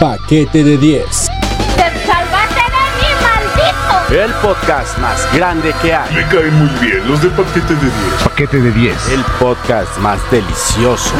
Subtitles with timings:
[0.00, 1.04] Paquete de 10.
[1.04, 4.14] ¡Te salvaste de mí, maldito!
[4.14, 6.14] El podcast más grande que hay.
[6.14, 7.92] Me caen muy bien los de paquete de 10.
[8.22, 9.08] Paquete de 10.
[9.08, 11.12] El podcast más delicioso.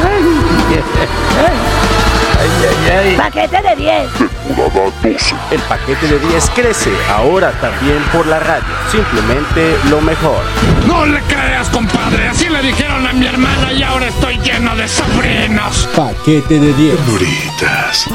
[3.17, 4.11] ¡Paquete de 10!
[4.47, 5.35] Temporada 12.
[5.51, 8.63] El paquete de 10 crece ahora también por la radio.
[8.89, 10.39] Simplemente lo mejor.
[10.87, 12.29] No le creas, compadre.
[12.29, 15.89] Así le dijeron a mi hermana y ahora estoy lleno de sobrinos.
[15.95, 17.05] Paquete de 10.
[17.05, 18.07] Duritas.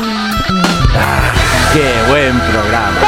[1.73, 3.01] ¡Qué buen programa!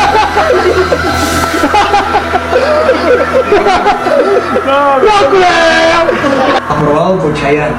[6.68, 7.76] Aprobado por Chayanne.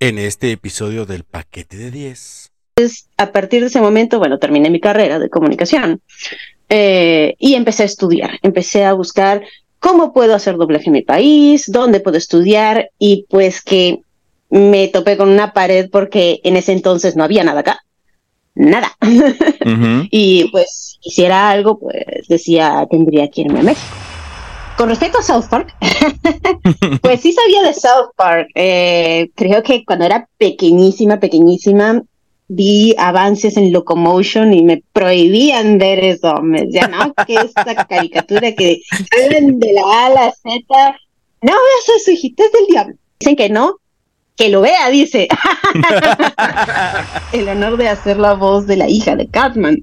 [0.00, 2.50] En este episodio del paquete de 10.
[3.16, 6.02] a partir de ese momento, bueno, terminé mi carrera de comunicación
[6.68, 8.38] eh, y empecé a estudiar.
[8.42, 9.42] Empecé a buscar
[9.82, 14.00] cómo puedo hacer doblaje en mi país, dónde puedo estudiar y pues que
[14.48, 17.80] me topé con una pared porque en ese entonces no había nada acá.
[18.54, 18.92] Nada.
[20.10, 23.96] y pues si hiciera algo, pues decía, tendría que irme a México.
[24.76, 25.74] Con respecto a South Park,
[27.02, 28.48] pues sí sabía de South Park.
[28.54, 32.02] Eh, creo que cuando era pequeñísima, pequeñísima,
[32.54, 36.42] vi avances en Locomotion y me prohibían ver eso.
[36.42, 38.82] Me decían, no, que esta caricatura que
[39.24, 40.96] hablan de la A a la Z.
[41.42, 42.94] No veas eso, hijita, es del diablo.
[43.18, 43.76] Dicen que no,
[44.36, 45.28] que lo vea, dice.
[47.32, 49.82] El honor de hacer la voz de la hija de Catman.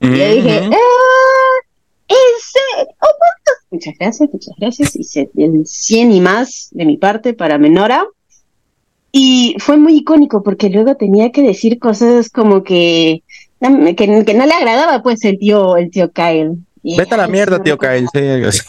[0.00, 1.58] Y yo dije, ah,
[2.08, 2.60] ese.
[2.78, 3.58] oh, bueno".
[3.70, 4.96] Muchas gracias, muchas gracias.
[4.96, 8.06] Hice el 100 y más de mi parte para Menora.
[9.10, 13.22] Y fue muy icónico porque luego tenía que decir cosas como que,
[13.60, 16.56] que, que no le agradaba pues el tío, el tío Kyle.
[16.82, 17.76] Vete a la mierda, tío.
[17.78, 18.06] Kyle.
[18.12, 18.60] Sí.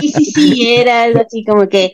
[0.00, 1.92] Sí, sí, sí, era algo así como que,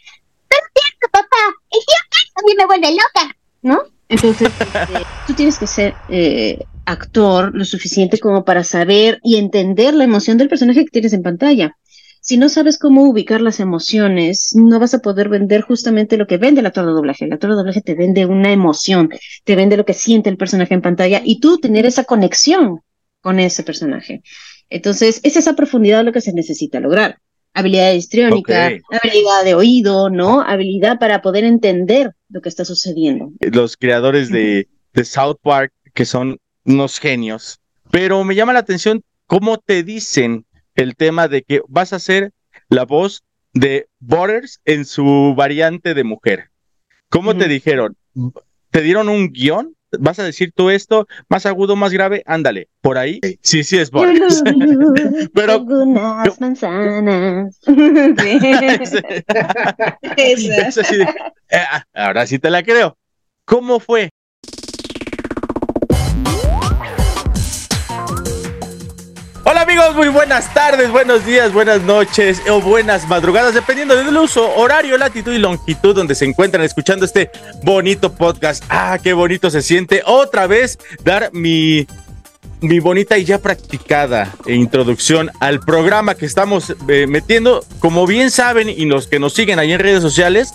[0.50, 1.27] no es cierto, papá,
[1.70, 3.83] el tío Kyle también me vuelve loca, ¿no?
[4.08, 9.95] Entonces, este, tú tienes que ser eh, actor lo suficiente como para saber y entender
[9.95, 11.77] la emoción del personaje que tienes en pantalla.
[12.24, 16.39] Si no sabes cómo ubicar las emociones, no vas a poder vender justamente lo que
[16.39, 17.27] vende el actor de doblaje.
[17.27, 19.11] El actor de doblaje te vende una emoción,
[19.45, 22.80] te vende lo que siente el personaje en pantalla y tú tener esa conexión
[23.20, 24.23] con ese personaje.
[24.70, 27.18] Entonces, es esa profundidad lo que se necesita lograr.
[27.52, 28.98] Habilidad histriónica, Ok.
[29.02, 30.40] habilidad de oído, ¿no?
[30.40, 33.33] Habilidad para poder entender lo que está sucediendo.
[33.40, 37.61] Los creadores de, de South Park, que son unos genios.
[37.90, 42.33] Pero me llama la atención cómo te dicen el tema de que vas a ser
[42.68, 46.51] la voz de Butters en su variante de mujer.
[47.08, 47.96] ¿Cómo te dijeron?
[48.70, 49.77] ¿Te dieron un guion?
[50.01, 51.07] ¿Vas a decir tú esto?
[51.29, 52.24] ¿Más agudo, más grave?
[52.27, 53.20] Ándale, por ahí.
[53.42, 54.42] Sí, sí es Butters.
[55.34, 57.61] Pero- Tengo unas manzanas.
[57.67, 58.39] Sí.
[60.17, 60.68] Esa.
[60.68, 62.96] Es así de, eh, ah, ahora sí te la creo.
[63.45, 64.11] ¿Cómo fue?
[69.54, 74.52] Hola amigos, muy buenas tardes, buenos días, buenas noches o buenas madrugadas, dependiendo del uso,
[74.56, 77.30] horario, latitud y longitud donde se encuentran escuchando este
[77.62, 78.64] bonito podcast.
[78.68, 81.86] Ah, qué bonito se siente otra vez dar mi
[82.64, 87.64] mi bonita y ya practicada introducción al programa que estamos eh, metiendo.
[87.79, 90.52] Como bien saben y los que nos siguen ahí en redes sociales,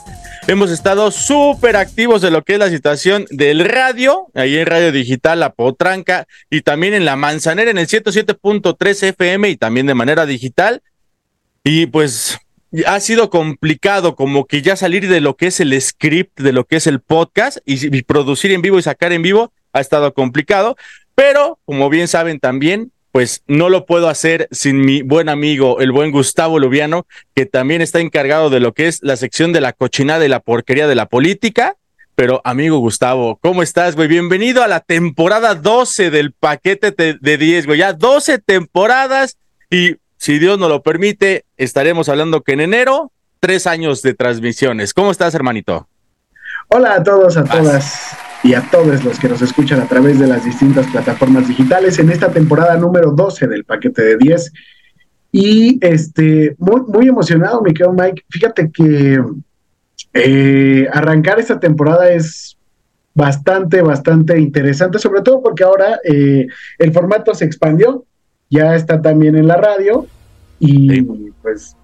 [0.48, 4.92] hemos estado súper activos de lo que es la situación del radio, ahí en Radio
[4.92, 9.94] Digital La Potranca y también en La Manzanera en el 107.3 FM y también de
[9.94, 10.82] manera digital.
[11.64, 12.40] Y pues
[12.88, 16.66] ha sido complicado como que ya salir de lo que es el script, de lo
[16.66, 20.14] que es el podcast y, y producir en vivo y sacar en vivo ha estado
[20.14, 20.76] complicado.
[21.22, 25.92] Pero, como bien saben también, pues no lo puedo hacer sin mi buen amigo, el
[25.92, 29.74] buen Gustavo Lubiano, que también está encargado de lo que es la sección de la
[29.74, 31.76] cochinada y la porquería de la política.
[32.16, 34.08] Pero, amigo Gustavo, ¿cómo estás, güey?
[34.08, 37.80] Bienvenido a la temporada 12 del paquete te- de 10, güey.
[37.80, 39.38] Ya 12 temporadas
[39.70, 44.94] y, si Dios nos lo permite, estaremos hablando que en enero, tres años de transmisiones.
[44.94, 45.90] ¿Cómo estás, hermanito?
[46.70, 47.58] Hola a todos, a Vas.
[47.58, 52.00] todas y a todos los que nos escuchan a través de las distintas plataformas digitales
[52.00, 54.54] en esta temporada número 12 del paquete de 10.
[55.32, 58.24] Y este, muy, muy emocionado, mi querido Mike.
[58.30, 59.20] Fíjate que
[60.14, 62.58] eh, arrancar esta temporada es
[63.14, 66.48] bastante, bastante interesante, sobre todo porque ahora eh,
[66.78, 68.06] el formato se expandió,
[68.50, 70.08] ya está también en la radio
[70.60, 71.08] y Sí.
[71.42, 71.76] pues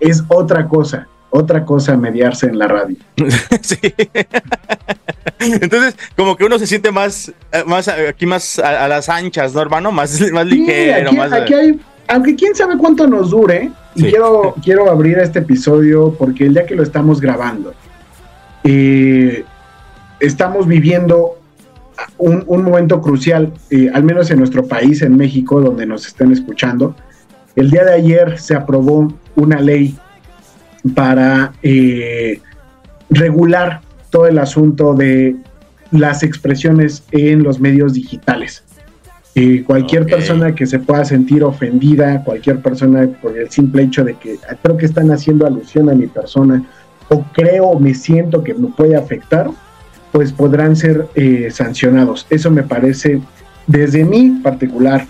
[0.00, 2.96] es otra cosa, otra cosa mediarse en la radio.
[3.62, 3.78] Sí.
[5.38, 9.08] Entonces, como que uno se siente más, eh, más eh, aquí más a, a las
[9.08, 9.90] anchas, ¿no, hermano?
[9.90, 11.32] Más, más Sí, ligero, aquí, más.
[11.32, 16.46] aquí hay, aunque quién sabe cuánto nos dure, y quiero, quiero abrir este episodio porque
[16.46, 17.74] el día que lo estamos grabando,
[18.64, 19.44] eh,
[20.20, 21.38] estamos viviendo
[22.18, 26.32] un, un momento crucial, eh, al menos en nuestro país, en México, donde nos estén
[26.32, 26.94] escuchando.
[27.56, 29.96] El día de ayer se aprobó una ley
[30.94, 32.40] para eh,
[33.10, 33.80] regular
[34.10, 35.36] todo el asunto de
[35.90, 38.64] las expresiones en los medios digitales.
[39.34, 40.08] Eh, cualquier Ok.
[40.10, 44.56] persona que se pueda sentir ofendida, cualquier persona por el simple hecho de que "Ah,
[44.62, 46.62] creo que están haciendo alusión a mi persona
[47.08, 49.50] o creo o me siento que me puede afectar,
[50.12, 52.26] pues podrán ser eh, sancionados.
[52.28, 53.20] Eso me parece,
[53.66, 55.06] desde mi particular,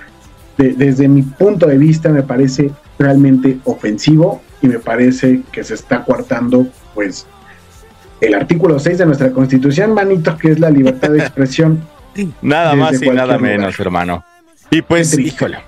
[0.56, 5.74] de- desde mi punto de vista, me parece realmente ofensivo y me parece que se
[5.74, 7.26] está coartando, pues,
[8.20, 11.86] el artículo 6 de nuestra constitución, manito, que es la libertad de expresión.
[12.42, 13.40] Nada más y nada lugar.
[13.40, 14.24] menos, hermano.
[14.70, 15.58] Y pues, híjole.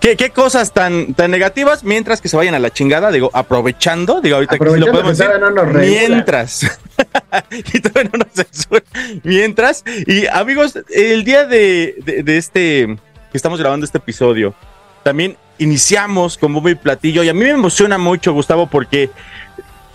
[0.00, 3.10] ¿Qué, qué cosas tan, tan negativas mientras que se vayan a la chingada?
[3.10, 5.40] Digo, aprovechando, digo, ahorita que sí lo podemos que decir.
[5.40, 5.74] no nos.
[5.74, 6.78] Mientras.
[7.50, 8.84] y todavía no nos censuran.
[9.24, 9.82] Mientras.
[10.06, 12.86] Y amigos, el día de, de- de este
[13.30, 14.54] que estamos grabando este episodio,
[15.02, 17.22] también iniciamos con bombo y platillo.
[17.22, 19.10] Y a mí me emociona mucho, Gustavo, porque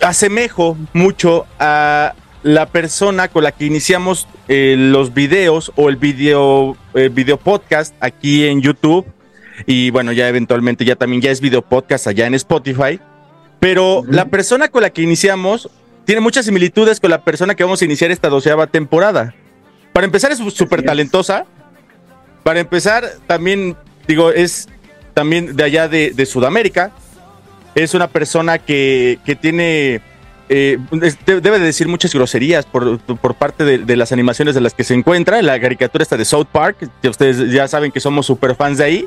[0.00, 6.76] asemejo mucho a la persona con la que iniciamos eh, los videos o el video,
[6.92, 9.06] el video podcast aquí en YouTube.
[9.66, 13.00] Y bueno, ya eventualmente ya también ya es video podcast allá en Spotify.
[13.60, 15.70] Pero la persona con la que iniciamos
[16.04, 19.34] tiene muchas similitudes con la persona que vamos a iniciar esta doceava temporada.
[19.94, 21.46] Para empezar, es súper talentosa.
[22.42, 23.74] Para empezar, también,
[24.06, 24.68] digo, es
[25.14, 26.90] también de allá de, Sudamérica.
[27.74, 30.00] Es una persona que, que tiene.
[30.48, 30.78] eh,
[31.26, 34.94] debe de decir muchas groserías por, por parte de, las animaciones de las que se
[34.94, 35.40] encuentra.
[35.42, 38.84] La caricatura esta de South Park, que ustedes ya saben que somos super fans de
[38.84, 39.06] ahí.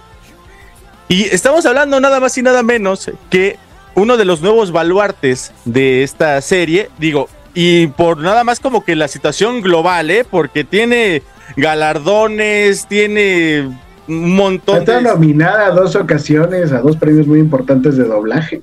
[1.09, 3.57] Y estamos hablando nada más y nada menos que
[3.95, 8.95] uno de los nuevos baluartes de esta serie, digo, y por nada más como que
[8.95, 10.23] la situación global, ¿eh?
[10.29, 11.23] Porque tiene
[11.55, 13.69] galardones, tiene
[14.07, 15.01] un montón Está de...
[15.03, 18.61] nominada a dos ocasiones a dos premios muy importantes de doblaje.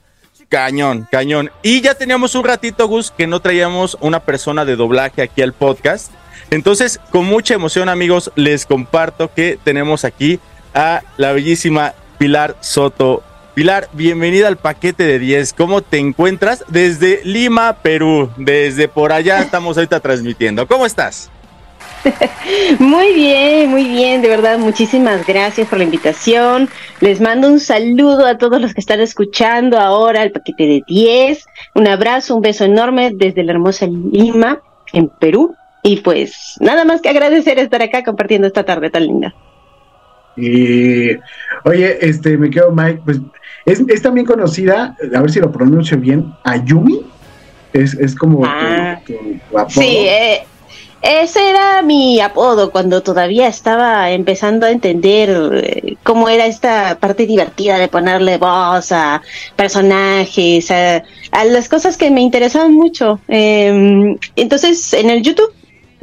[0.48, 1.50] Cañón, cañón.
[1.62, 5.52] Y ya teníamos un ratito, Gus, que no traíamos una persona de doblaje aquí al
[5.52, 6.12] podcast.
[6.50, 10.38] Entonces, con mucha emoción, amigos, les comparto que tenemos aquí
[10.74, 13.22] a la bellísima Pilar Soto.
[13.54, 15.52] Pilar, bienvenida al paquete de 10.
[15.54, 16.64] ¿Cómo te encuentras?
[16.68, 18.30] Desde Lima, Perú.
[18.36, 20.66] Desde por allá estamos ahorita transmitiendo.
[20.66, 21.30] ¿Cómo estás?
[22.78, 26.68] Muy bien, muy bien, de verdad, muchísimas gracias por la invitación.
[27.00, 31.44] Les mando un saludo a todos los que están escuchando ahora el paquete de 10.
[31.74, 34.60] Un abrazo, un beso enorme desde la hermosa Lima,
[34.92, 35.54] en Perú.
[35.82, 39.34] Y pues nada más que agradecer estar acá compartiendo esta tarde tan linda.
[40.36, 41.10] Y,
[41.64, 43.20] oye, este, me quedo Mike, pues
[43.66, 47.00] es, es también conocida, a ver si lo pronuncio bien, Ayumi.
[47.72, 49.00] Es, es como tu- Ah.
[49.06, 49.70] tu, tu apodo.
[49.70, 50.44] Sí, eh,
[51.04, 55.30] ese era mi apodo cuando todavía estaba empezando a entender
[55.62, 59.20] eh, cómo era esta parte divertida de ponerle voz a
[59.54, 63.20] personajes, a, a las cosas que me interesaban mucho.
[63.28, 65.52] Eh, entonces, en el YouTube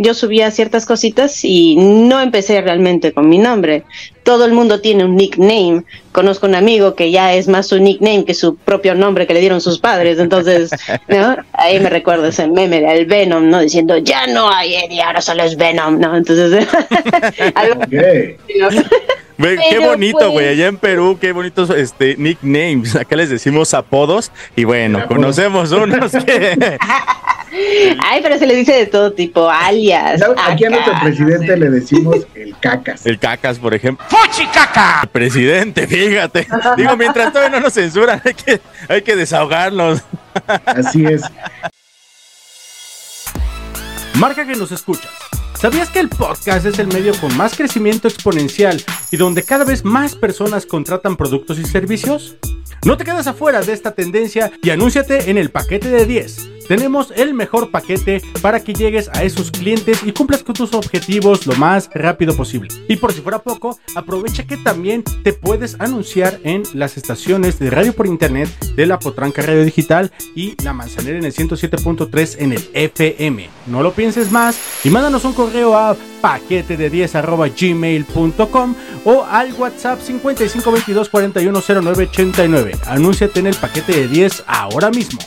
[0.01, 3.83] yo subía ciertas cositas y no empecé realmente con mi nombre.
[4.23, 5.83] Todo el mundo tiene un nickname.
[6.11, 9.39] Conozco un amigo que ya es más su nickname que su propio nombre que le
[9.39, 10.19] dieron sus padres.
[10.19, 10.71] Entonces,
[11.07, 11.37] ¿no?
[11.53, 13.59] ahí me recuerdo ese meme del Venom, ¿no?
[13.59, 16.15] Diciendo, ya no hay Eddie, ahora solo es Venom, ¿no?
[16.15, 16.67] Entonces,
[17.55, 17.81] algo
[19.41, 20.47] Qué bonito, pues- güey.
[20.49, 22.95] Allá en Perú, qué bonitos este, nicknames.
[22.95, 24.31] Acá les decimos apodos.
[24.55, 26.77] Y bueno, conocemos unos que.
[28.03, 30.21] Ay, pero se le dice de todo tipo, alias.
[30.47, 31.57] Aquí a nuestro presidente no sé.
[31.57, 33.05] le decimos el cacas.
[33.05, 34.05] El cacas, por ejemplo.
[34.09, 35.01] ¡Fuchi caca!
[35.03, 36.47] El presidente, fíjate.
[36.77, 40.01] Digo, mientras todavía no nos censuran, hay que, hay que desahogarnos.
[40.65, 41.23] Así es.
[44.15, 45.11] Marca que nos escuchas.
[45.61, 49.85] ¿Sabías que el podcast es el medio con más crecimiento exponencial y donde cada vez
[49.85, 52.35] más personas contratan productos y servicios?
[52.83, 56.60] No te quedes afuera de esta tendencia y anúnciate en el paquete de 10.
[56.71, 61.45] Tenemos el mejor paquete para que llegues a esos clientes y cumplas con tus objetivos
[61.45, 62.69] lo más rápido posible.
[62.87, 67.71] Y por si fuera poco, aprovecha que también te puedes anunciar en las estaciones de
[67.71, 68.47] radio por internet
[68.77, 73.49] de la Potranca Radio Digital y la Manzanera en el 107.3 en el FM.
[73.67, 77.11] No lo pienses más y mándanos un correo a paquete de 10
[77.59, 82.71] gmail.com o al WhatsApp 5522 410989.
[82.85, 85.19] Anúnciate en el paquete de 10 ahora mismo.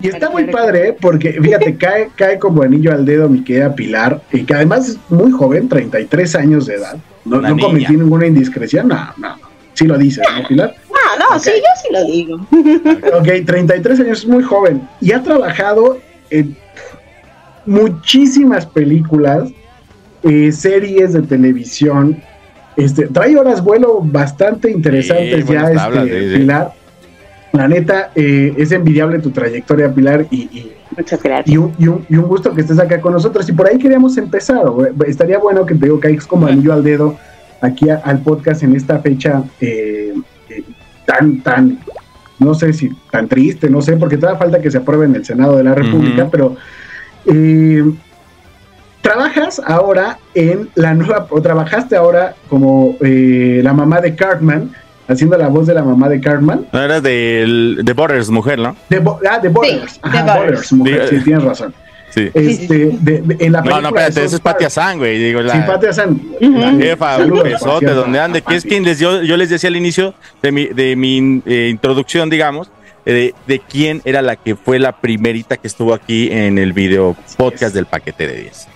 [0.00, 0.96] Y está muy padre, ¿eh?
[0.98, 4.98] porque fíjate, cae, cae como anillo al dedo mi querida Pilar, y que además es
[5.08, 6.96] muy joven, 33 años de edad.
[7.24, 9.36] No, no cometí ninguna indiscreción, no, no.
[9.74, 10.74] Sí lo dices, ¿no, Pilar?
[10.88, 12.36] No, no, sí, yo sí lo digo.
[13.18, 15.98] Ok, 33 años es muy joven y ha trabajado
[16.30, 16.56] en
[17.66, 19.50] muchísimas películas,
[20.22, 22.22] eh, series de televisión.
[22.76, 26.38] Este, trae horas vuelo bastante interesantes Sí, ya, este, tablas, sí, sí.
[26.38, 26.72] Pilar.
[27.52, 31.48] La neta, eh, es envidiable tu trayectoria, Pilar, y, y- Muchas gracias.
[31.48, 33.48] y un, y un- y un gusto que estés acá con nosotros.
[33.48, 34.68] Y por ahí queríamos empezar.
[34.70, 34.90] güey.
[35.06, 37.16] Estaría bueno que te digo, caigas como anillo al dedo
[37.60, 40.12] aquí a- al podcast en esta fecha eh,
[40.50, 40.62] eh,
[41.06, 41.78] tan, tan,
[42.38, 45.24] no sé si tan triste, no sé, porque todavía falta que se apruebe en el
[45.24, 46.56] Senado de la República, pero
[47.26, 47.84] eh,
[49.00, 54.72] trabajas ahora en la nueva, o trabajaste ahora como eh, la mamá de Cartman,
[55.08, 56.66] haciendo la voz de la mamá de Cartman.
[56.72, 58.76] No era del- de Borders, mujer, ¿no?
[58.88, 59.92] De, ah, de Borders.
[59.92, 60.46] Sí, Ajá, de Borders.
[60.50, 61.16] Borders, mujer, Sí.
[61.18, 61.74] sí, tienes razón.
[62.10, 62.30] Sí.
[62.32, 64.40] Este, de- de- en la No, película no, de espérate, esa es.
[64.40, 65.18] Patia San, güey.
[65.18, 66.20] Digo, la, Sí, Patia San.
[66.40, 69.76] La- jefa, un besote, donde ande, que es quien les dio, yo les decía al
[69.76, 72.70] inicio de mi, de mi eh, introducción, digamos,
[73.04, 76.72] eh, de, de quién era la que fue la primerita que estuvo aquí en el
[76.72, 78.68] video podcast del paquete de 10.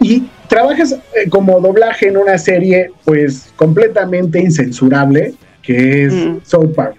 [0.00, 6.38] Y trabajas eh, como doblaje en una serie, pues, completamente incensurable, que es Mm.
[6.42, 6.96] South Park.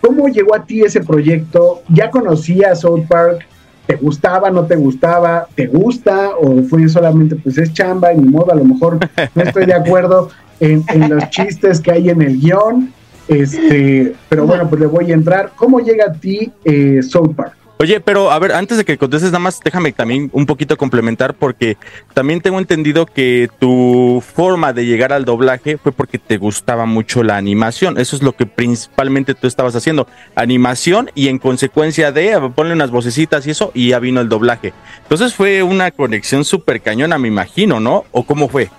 [0.00, 1.82] ¿Cómo llegó a ti ese proyecto?
[1.88, 3.44] ¿Ya conocías South Park?
[3.86, 5.48] ¿Te gustaba, no te gustaba?
[5.54, 6.30] ¿Te gusta?
[6.40, 8.52] ¿O fue solamente, pues, es chamba y ni modo?
[8.52, 8.98] A lo mejor
[9.34, 12.92] no estoy de acuerdo en, en los chistes que hay en el guion.
[13.28, 15.50] Este, pero bueno, pues le voy a entrar.
[15.56, 17.55] ¿Cómo llega a ti eh, South Park?
[17.78, 21.34] Oye, pero a ver, antes de que contestes, nada más déjame también un poquito complementar,
[21.34, 21.76] porque
[22.14, 27.22] también tengo entendido que tu forma de llegar al doblaje fue porque te gustaba mucho
[27.22, 27.98] la animación.
[27.98, 30.06] Eso es lo que principalmente tú estabas haciendo.
[30.34, 34.72] Animación y en consecuencia de ponle unas vocecitas y eso, y ya vino el doblaje.
[35.02, 38.04] Entonces fue una conexión súper cañona, me imagino, ¿no?
[38.10, 38.70] ¿O cómo fue?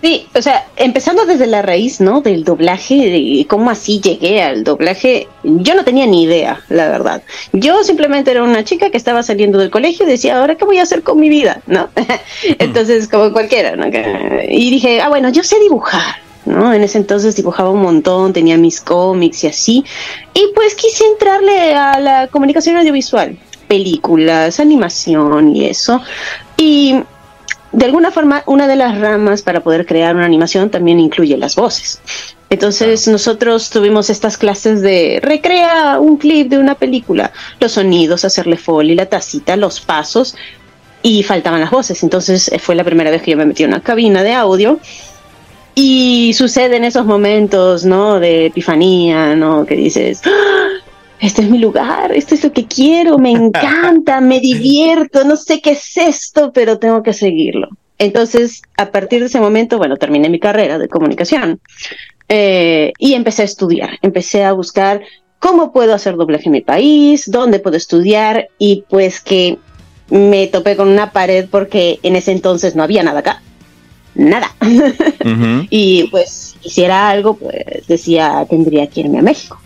[0.00, 2.20] Sí, o sea, empezando desde la raíz, ¿no?
[2.20, 7.22] Del doblaje, de cómo así llegué al doblaje, yo no tenía ni idea, la verdad.
[7.52, 10.78] Yo simplemente era una chica que estaba saliendo del colegio y decía, ¿ahora qué voy
[10.78, 11.62] a hacer con mi vida?
[11.66, 11.88] ¿No?
[12.60, 13.86] Entonces, como cualquiera, ¿no?
[14.48, 16.28] Y dije, ah, bueno, yo sé dibujar.
[16.46, 16.72] ¿no?
[16.72, 19.84] En ese entonces dibujaba un montón, tenía mis cómics y así.
[20.32, 23.36] Y pues quise entrarle a la comunicación audiovisual,
[23.66, 26.00] películas, animación y eso.
[26.56, 27.02] Y
[27.78, 31.54] de alguna forma, una de las ramas para poder crear una animación también incluye las
[31.54, 32.00] voces.
[32.50, 37.30] Entonces nosotros tuvimos estas clases de recrea un clip de una película,
[37.60, 40.34] los sonidos, hacerle foley, la tacita, los pasos
[41.04, 42.02] y faltaban las voces.
[42.02, 44.80] Entonces eh, fue la primera vez que yo me metí en una cabina de audio
[45.76, 48.18] y sucede en esos momentos, ¿no?
[48.18, 49.64] De epifanía, ¿no?
[49.64, 50.68] Que dices, "Ah,
[51.20, 55.60] este es mi lugar, esto es lo que quiero, me encanta, me divierto, no sé
[55.60, 57.68] qué es esto, pero tengo que seguirlo.
[57.98, 61.60] Entonces, a partir de ese momento, bueno, terminé mi carrera de comunicación
[62.28, 65.02] eh, y empecé a estudiar, empecé a buscar
[65.40, 69.58] cómo puedo hacer doblaje en mi país, dónde puedo estudiar y pues que
[70.10, 73.42] me topé con una pared porque en ese entonces no había nada acá,
[74.14, 74.54] nada.
[75.70, 79.60] Y pues si hiciera algo, pues decía, tendría que irme a México.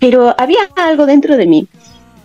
[0.00, 1.68] Pero había algo dentro de mí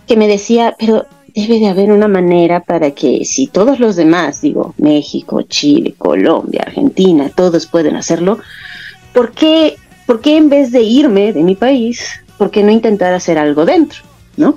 [0.08, 1.06] que me decía, pero
[1.36, 6.64] debe de haber una manera para que si todos los demás, digo, México, Chile, Colombia,
[6.66, 8.38] Argentina, todos pueden hacerlo,
[9.12, 13.12] ¿por qué, por qué en vez de irme de mi país, por qué no intentar
[13.12, 14.00] hacer algo dentro?
[14.38, 14.56] ¿No?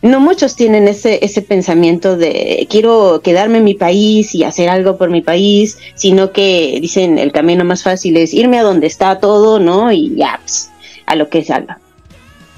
[0.00, 4.96] No muchos tienen ese, ese pensamiento de quiero quedarme en mi país y hacer algo
[4.96, 9.18] por mi país, sino que dicen el camino más fácil es irme a donde está
[9.20, 9.92] todo, ¿no?
[9.92, 10.70] Y ya, pues,
[11.06, 11.81] a lo que salga.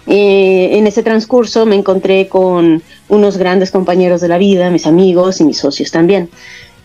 [0.07, 5.41] Eh, en ese transcurso me encontré con unos grandes compañeros de la vida, mis amigos
[5.41, 6.29] y mis socios también,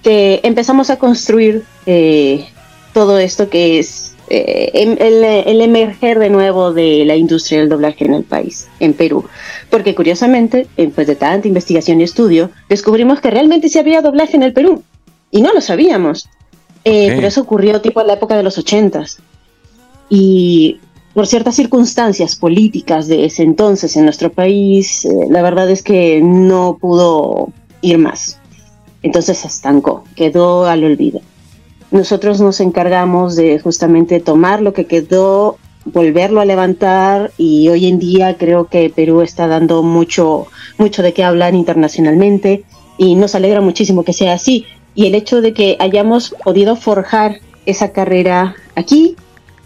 [0.03, 2.45] que empezamos a construir eh,
[2.93, 7.69] todo esto que es eh, em- el, el emerger de nuevo de la industria del
[7.69, 9.25] doblaje en el país, en Perú.
[9.69, 14.43] Porque curiosamente, después de tanta investigación y estudio, descubrimos que realmente sí había doblaje en
[14.43, 14.83] el Perú.
[15.31, 16.29] Y no lo sabíamos.
[16.85, 17.11] Eh.
[17.15, 19.19] Pero eso ocurrió tipo en la época de los ochentas.
[20.09, 20.79] Y
[21.19, 26.21] por ciertas circunstancias políticas de ese entonces en nuestro país, eh, la verdad es que
[26.23, 27.49] no pudo
[27.81, 28.39] ir más.
[29.03, 31.19] Entonces se estancó, quedó al olvido.
[31.91, 37.99] Nosotros nos encargamos de justamente tomar lo que quedó, volverlo a levantar y hoy en
[37.99, 40.47] día creo que Perú está dando mucho,
[40.77, 42.63] mucho de qué hablar internacionalmente
[42.97, 44.67] y nos alegra muchísimo que sea así.
[44.95, 49.17] Y el hecho de que hayamos podido forjar esa carrera aquí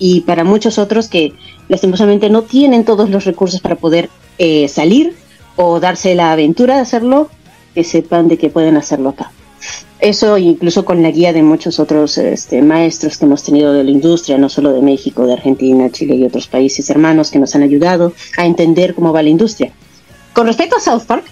[0.05, 1.31] y para muchos otros que
[1.69, 5.15] lastimosamente no tienen todos los recursos para poder eh, salir
[5.55, 7.29] o darse la aventura de hacerlo,
[7.74, 9.31] que sepan de que pueden hacerlo acá.
[10.01, 13.91] Eso incluso con la guía de muchos otros este, maestros que hemos tenido de la
[13.91, 17.63] industria, no solo de México, de Argentina, Chile y otros países hermanos que nos han
[17.63, 19.72] ayudado a entender cómo va la industria.
[20.33, 21.24] con respecto a South Park,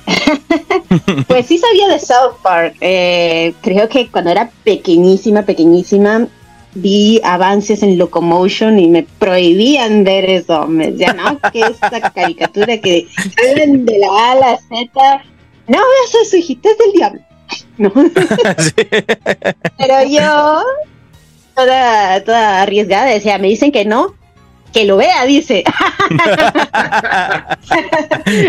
[1.27, 2.75] pues sí sabía de South Park.
[2.79, 6.29] Eh, creo que cuando era pequeñísima, pequeñísima,
[6.73, 10.67] vi avances en Locomotion y me prohibían ver eso.
[10.67, 15.23] Me decían, no, que esta caricatura que salen de la A a la Z.
[15.67, 17.21] No veas eso, hijita, es del diablo.
[17.77, 17.91] No.
[19.77, 20.63] Pero yo,
[21.55, 24.13] toda, toda arriesgada, decía, me dicen que no,
[24.71, 25.63] que lo vea, dice.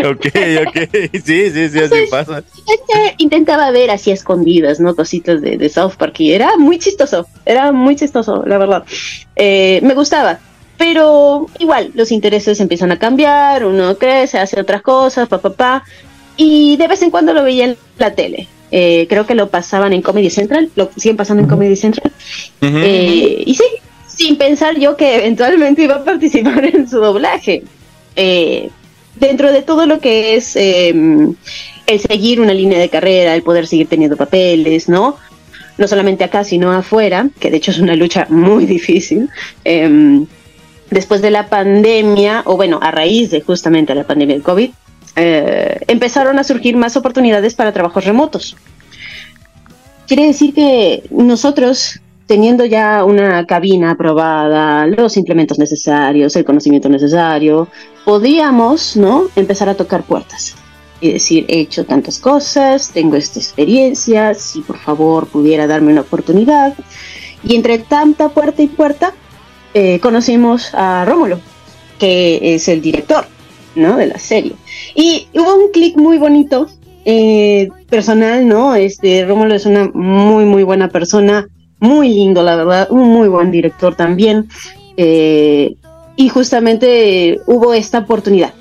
[0.05, 0.25] ok,
[0.67, 0.77] ok.
[1.23, 2.43] Sí, sí, sí, así pasa.
[3.17, 4.95] Intentaba ver así escondidas, ¿no?
[4.95, 8.83] Cositas de, de, South Park y era muy chistoso, era muy chistoso, la verdad.
[9.35, 10.39] Eh, me gustaba.
[10.77, 15.83] Pero igual, los intereses empiezan a cambiar, uno crece, hace otras cosas, papá, papá.
[16.35, 18.47] y de vez en cuando lo veía en la tele.
[18.75, 22.11] Eh, creo que lo pasaban en Comedy Central, lo siguen pasando en Comedy Central.
[22.61, 23.63] eh, y sí,
[24.15, 27.63] sin pensar yo que eventualmente iba a participar en su doblaje.
[28.15, 28.69] Eh,
[29.15, 30.93] dentro de todo lo que es eh,
[31.87, 35.17] el seguir una línea de carrera, el poder seguir teniendo papeles, ¿no?
[35.77, 39.29] No solamente acá, sino afuera, que de hecho es una lucha muy difícil.
[39.65, 40.23] Eh,
[40.93, 44.69] después de la pandemia, o bueno, a raíz de justamente la pandemia del COVID,
[45.15, 48.55] eh, empezaron a surgir más oportunidades para trabajos remotos.
[50.07, 57.67] Quiere decir que nosotros teniendo ya una cabina aprobada, los implementos necesarios, el conocimiento necesario,
[58.05, 59.25] podíamos, ¿no?
[59.35, 60.55] Empezar a tocar puertas
[61.03, 66.01] y decir, he hecho tantas cosas, tengo esta experiencia, si por favor pudiera darme una
[66.01, 66.75] oportunidad.
[67.43, 69.13] Y entre tanta puerta y puerta,
[69.73, 71.41] eh, conocimos a Rómulo,
[71.99, 73.25] que es el director,
[73.75, 73.97] ¿no?
[73.97, 74.53] De la serie.
[74.95, 76.69] Y hubo un clic muy bonito,
[77.03, 78.73] eh, personal, ¿no?
[78.75, 81.49] Este, Rómulo es una muy, muy buena persona,
[81.83, 84.47] muy lindo, la verdad, un muy buen director también.
[84.95, 85.75] Eh,
[86.15, 88.53] y justamente hubo esta oportunidad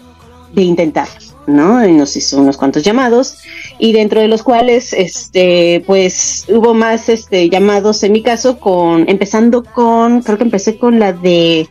[0.53, 1.07] de intentar,
[1.47, 1.87] ¿no?
[1.87, 3.37] Y nos hizo unos cuantos llamados
[3.79, 9.09] y dentro de los cuales, este, pues hubo más, este, llamados en mi caso con,
[9.09, 11.69] empezando con, creo que empecé con la de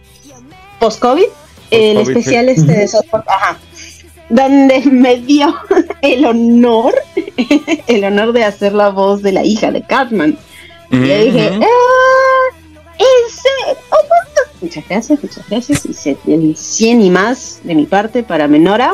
[0.79, 1.25] post-COVID,
[1.71, 2.61] el especial sí.
[2.61, 3.59] este de software, ajá,
[4.29, 5.53] donde me dio
[6.01, 6.95] el honor,
[7.87, 10.37] el honor de hacer la voz de la hija de Cartman.
[10.91, 12.55] Y yo dije, ¡ah!
[12.97, 13.77] ¡Ese!
[13.89, 13.95] ¡Oh,
[14.61, 15.85] muchas gracias, muchas gracias.
[15.85, 18.93] Hice el 100 y más de mi parte para Menora.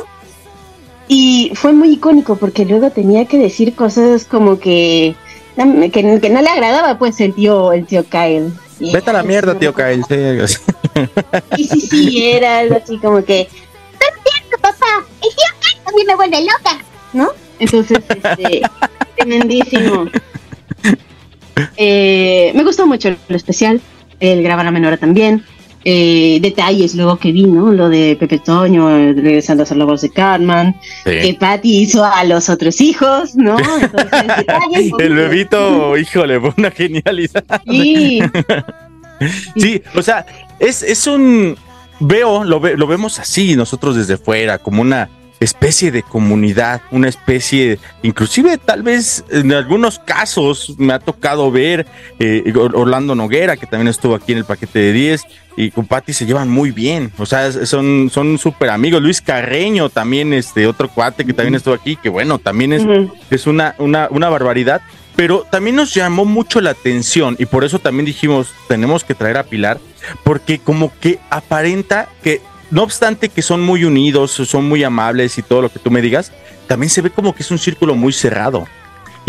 [1.07, 5.15] Y fue muy icónico porque luego tenía que decir cosas como que,
[5.55, 8.51] que, que no le agradaba pues el tío, el tío Kyle.
[8.79, 10.03] Y Vete a la mierda, tío Kyle.
[10.07, 10.47] Sí,
[11.55, 13.47] sí, sí, sí, era algo así como que,
[14.51, 16.77] no papá, el tío Kyle también me vuelve loca,
[17.13, 17.31] ¿no?
[17.59, 18.61] Entonces, este,
[19.15, 20.07] tremendísimo.
[21.77, 23.81] Eh, me gustó mucho el especial,
[24.19, 25.43] el grabar a Menora también.
[25.89, 27.71] Eh, detalles luego que vi, ¿no?
[27.71, 31.11] Lo de Pepe Toño, eh, regresando a hacer la voz de Cartman, sí.
[31.11, 33.57] que Patty hizo a los otros hijos, ¿no?
[33.81, 37.61] Entonces, detalles, el bebito, híjole, fue una genialidad.
[37.69, 38.19] Sí.
[39.55, 40.25] sí, o sea,
[40.59, 41.55] es, es un.
[42.01, 45.09] Veo, lo, ve, lo vemos así nosotros desde fuera, como una
[45.39, 51.85] especie de comunidad, una especie, inclusive tal vez en algunos casos me ha tocado ver
[52.19, 55.23] eh, Orlando Noguera, que también estuvo aquí en el paquete de 10,
[55.57, 59.01] y con Patti se llevan muy bien, o sea, son son súper amigos.
[59.01, 62.87] Luis Carreño también, este otro cuate que también estuvo aquí, que bueno, también es, uh
[62.87, 63.11] -huh.
[63.31, 64.81] es una, una, una barbaridad,
[65.15, 69.37] pero también nos llamó mucho la atención y por eso también dijimos, tenemos que traer
[69.37, 69.79] a Pilar,
[70.23, 72.39] porque como que aparenta que
[72.71, 76.01] no obstante que son muy unidos, son muy amables y todo lo que tú me
[76.01, 76.31] digas,
[76.67, 78.67] también se ve como que es un círculo muy cerrado.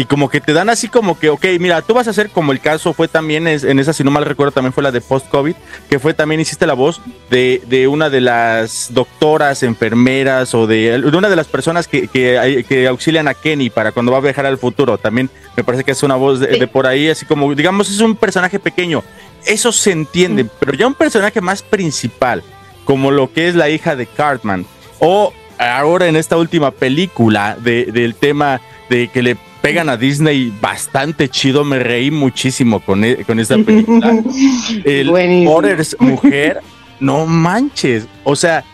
[0.01, 2.53] Y como que te dan así como que, ok, mira, tú vas a hacer como
[2.53, 5.57] el caso fue también, en esa, si no mal recuerdo, también fue la de post-COVID,
[5.90, 11.01] que fue también hiciste la voz de, de, una de las doctoras, enfermeras o de,
[11.01, 14.20] de una de las personas que, que, que, auxilian a Kenny para cuando va a
[14.20, 14.98] viajar al futuro.
[14.98, 17.98] También me parece que es una voz de, de por ahí, así como, digamos, es
[17.98, 19.03] un personaje pequeño.
[19.44, 20.51] Eso se entiende, mm.
[20.61, 22.44] pero ya un personaje más principal,
[22.88, 24.64] como lo que es la hija de Cartman,
[24.98, 30.51] o ahora en esta última película de, del tema de que le pegan a Disney
[30.59, 34.18] bastante chido, me reí muchísimo con, e, con esta película.
[34.87, 35.11] El
[35.44, 36.62] Borders Mujer,
[36.98, 38.64] no manches, o sea,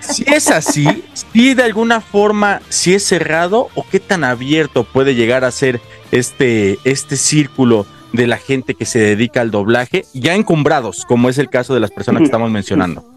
[0.00, 5.14] si es así, si de alguna forma, si es cerrado o qué tan abierto puede
[5.14, 5.80] llegar a ser
[6.10, 11.38] este, este círculo de la gente que se dedica al doblaje, ya encumbrados, como es
[11.38, 13.11] el caso de las personas que estamos mencionando.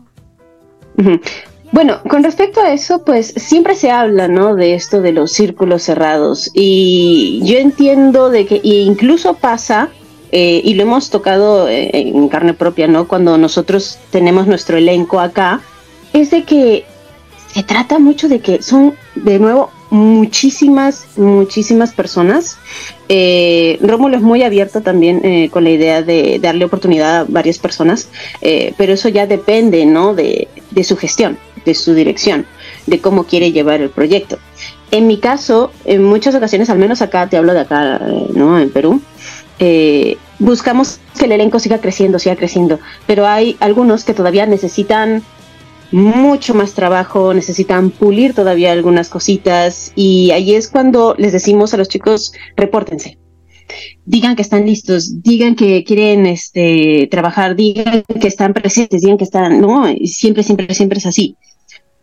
[1.71, 4.55] Bueno, con respecto a eso, pues siempre se habla, ¿no?
[4.55, 6.49] De esto de los círculos cerrados.
[6.53, 9.89] Y yo entiendo de que incluso pasa,
[10.31, 13.08] eh, y lo hemos tocado eh, en carne propia, ¿no?
[13.08, 15.62] Cuando nosotros tenemos nuestro elenco acá,
[16.13, 16.86] es de que
[17.53, 22.58] se trata mucho de que son, de nuevo, muchísimas, muchísimas personas.
[23.10, 27.60] Eh, Rómulo es muy abierto también eh, con la idea de darle oportunidad a varias
[27.60, 28.10] personas,
[28.41, 30.13] eh, pero eso ya depende, ¿no?
[30.13, 32.45] De, de su gestión, de su dirección,
[32.88, 34.38] de cómo quiere llevar el proyecto.
[34.91, 38.00] En mi caso, en muchas ocasiones, al menos acá, te hablo de acá,
[38.34, 38.60] ¿no?
[38.60, 39.02] En Perú,
[40.39, 45.24] buscamos que el elenco siga creciendo, siga creciendo, pero hay algunos que todavía necesitan
[45.95, 51.77] mucho más trabajo, necesitan pulir todavía algunas cositas y ahí es cuando les decimos a
[51.77, 53.17] los chicos, repórtense.
[54.05, 59.23] Digan que están listos, digan que quieren este, trabajar, digan que están presentes, digan que
[59.23, 61.38] están, no, siempre, siempre, siempre es así.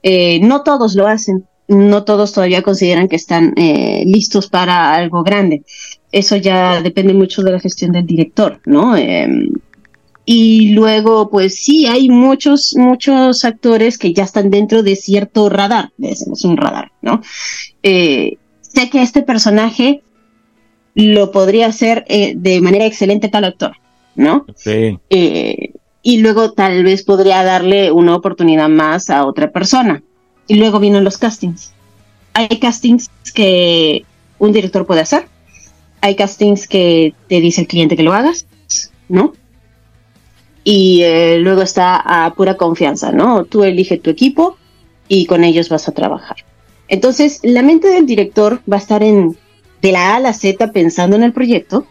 [0.02, 5.22] Eh, no todos lo hacen, no todos todavía consideran que están eh, listos para algo
[5.22, 5.64] grande.
[6.10, 8.96] Eso ya depende mucho de la gestión del director, ¿no?
[8.96, 9.28] Eh,
[10.24, 15.90] y luego, pues sí, hay muchos, muchos actores que ya están dentro de cierto radar,
[15.96, 17.20] decimos un radar, ¿no?
[17.82, 20.02] Eh, sé que este personaje
[20.94, 23.72] lo podría hacer eh, de manera excelente tal actor,
[24.14, 24.46] ¿no?
[24.56, 24.98] Sí.
[25.10, 30.02] Eh, y luego tal vez podría darle una oportunidad más a otra persona.
[30.48, 31.72] Y luego vienen los castings.
[32.34, 34.04] Hay castings que
[34.38, 35.26] un director puede hacer.
[36.00, 38.46] Hay castings que te dice el cliente que lo hagas,
[39.08, 39.32] ¿no?
[40.64, 43.44] Y eh, luego está a pura confianza, ¿no?
[43.44, 44.56] Tú eliges tu equipo
[45.08, 46.36] y con ellos vas a trabajar.
[46.88, 49.36] Entonces, la mente del director va a estar en
[49.82, 51.86] de la A a la Z pensando en el proyecto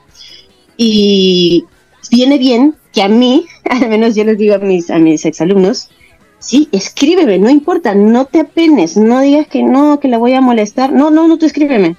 [0.78, 1.66] y
[2.10, 5.90] viene bien que a mí, al menos yo les digo a mis, a mis exalumnos,
[6.40, 10.42] sí, escríbeme, no importa, no te apenes, no digas que no, que la voy a
[10.42, 11.98] molestar, no, no, no, tú escríbeme,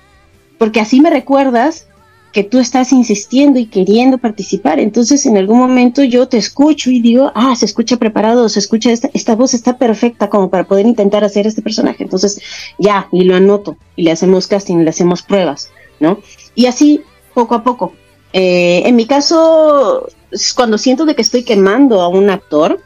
[0.58, 1.87] porque así me recuerdas
[2.33, 7.01] que tú estás insistiendo y queriendo participar, entonces en algún momento yo te escucho y
[7.01, 10.87] digo, ah, se escucha preparado, se escucha esta, esta voz está perfecta como para poder
[10.87, 12.40] intentar hacer este personaje, entonces
[12.79, 16.21] ya, y lo anoto, y le hacemos casting, le hacemos pruebas, ¿no?
[16.55, 17.03] Y así,
[17.35, 17.92] poco a poco.
[18.33, 20.09] Eh, en mi caso,
[20.57, 22.81] cuando siento de que estoy quemando a un actor,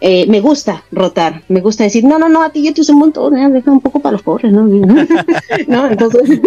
[0.00, 2.92] eh, me gusta rotar, me gusta decir, no, no, no, a ti yo te uso
[2.92, 4.62] un montón, eh, deja un poco para los pobres, ¿no?
[5.68, 5.86] ¿No?
[5.86, 6.40] Entonces,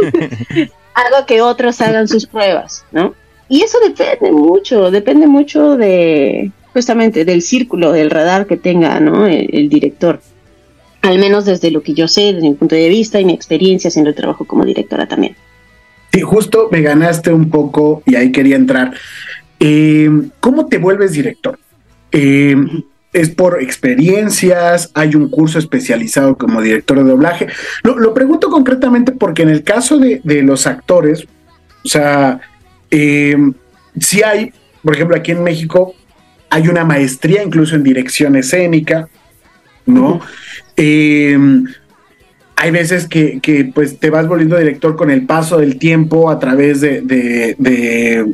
[0.96, 3.14] hago que otros hagan sus pruebas, ¿no?
[3.48, 9.28] Y eso depende mucho, depende mucho de, justamente, del círculo, del radar que tenga, ¿no?
[9.28, 10.20] El, el director.
[11.02, 13.90] Al menos desde lo que yo sé, desde mi punto de vista y mi experiencia
[13.90, 15.36] haciendo el trabajo como directora también.
[16.12, 18.94] Sí, justo me ganaste un poco y ahí quería entrar.
[19.60, 21.60] Eh, ¿Cómo te vuelves director?
[22.12, 22.56] Eh,
[23.16, 24.92] ¿Es por experiencias?
[24.94, 27.48] ¿Hay un curso especializado como director de doblaje?
[27.82, 31.26] Lo, lo pregunto concretamente porque en el caso de, de los actores,
[31.86, 32.42] o sea,
[32.92, 33.38] eh,
[33.98, 34.52] sí hay,
[34.84, 35.96] por ejemplo, aquí en México
[36.50, 39.08] hay una maestría incluso en dirección escénica,
[39.86, 40.20] ¿no?
[40.76, 41.38] Eh,
[42.58, 46.80] hay veces que, pues te vas volviendo director con el paso del tiempo a través
[46.80, 47.56] de,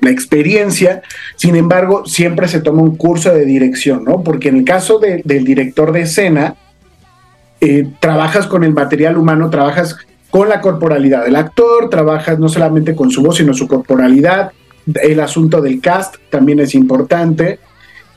[0.02, 1.02] la experiencia.
[1.36, 4.22] Sin embargo, siempre se toma un curso de dirección, ¿no?
[4.24, 6.56] Porque en el caso de, del director de escena,
[7.60, 9.98] eh, trabajas con el material humano, trabajas
[10.30, 14.52] con la corporalidad del actor, trabajas no solamente con su voz, sino su corporalidad.
[15.02, 17.60] El asunto del cast también es importante.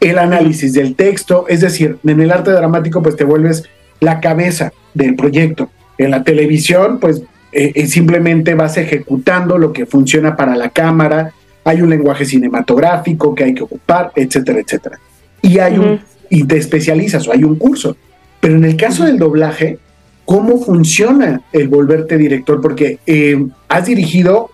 [0.01, 3.64] El análisis del texto, es decir, en el arte dramático, pues te vuelves
[4.01, 10.37] la cabeza del proyecto en la televisión, pues eh, simplemente vas ejecutando lo que funciona
[10.37, 11.33] para la cámara,
[11.65, 14.99] hay un lenguaje cinematográfico que hay que ocupar, etcétera, etcétera.
[15.41, 15.91] Y hay uh -huh.
[15.93, 17.97] un, y te especializas o hay un curso.
[18.41, 19.09] Pero en el caso uh -huh.
[19.09, 19.79] del doblaje,
[20.25, 22.61] ¿cómo funciona el volverte director?
[22.61, 24.51] Porque eh, has dirigido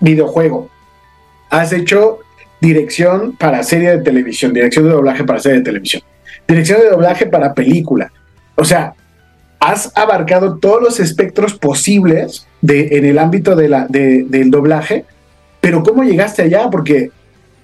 [0.00, 0.68] videojuego,
[1.50, 2.18] has hecho
[2.60, 6.02] dirección para serie de televisión, dirección de doblaje para serie de televisión,
[6.46, 8.12] dirección de doblaje para película.
[8.56, 8.94] O sea,
[9.66, 15.04] has abarcado todos los espectros posibles en el ámbito del doblaje,
[15.60, 16.70] pero ¿cómo llegaste allá?
[16.70, 17.10] Porque,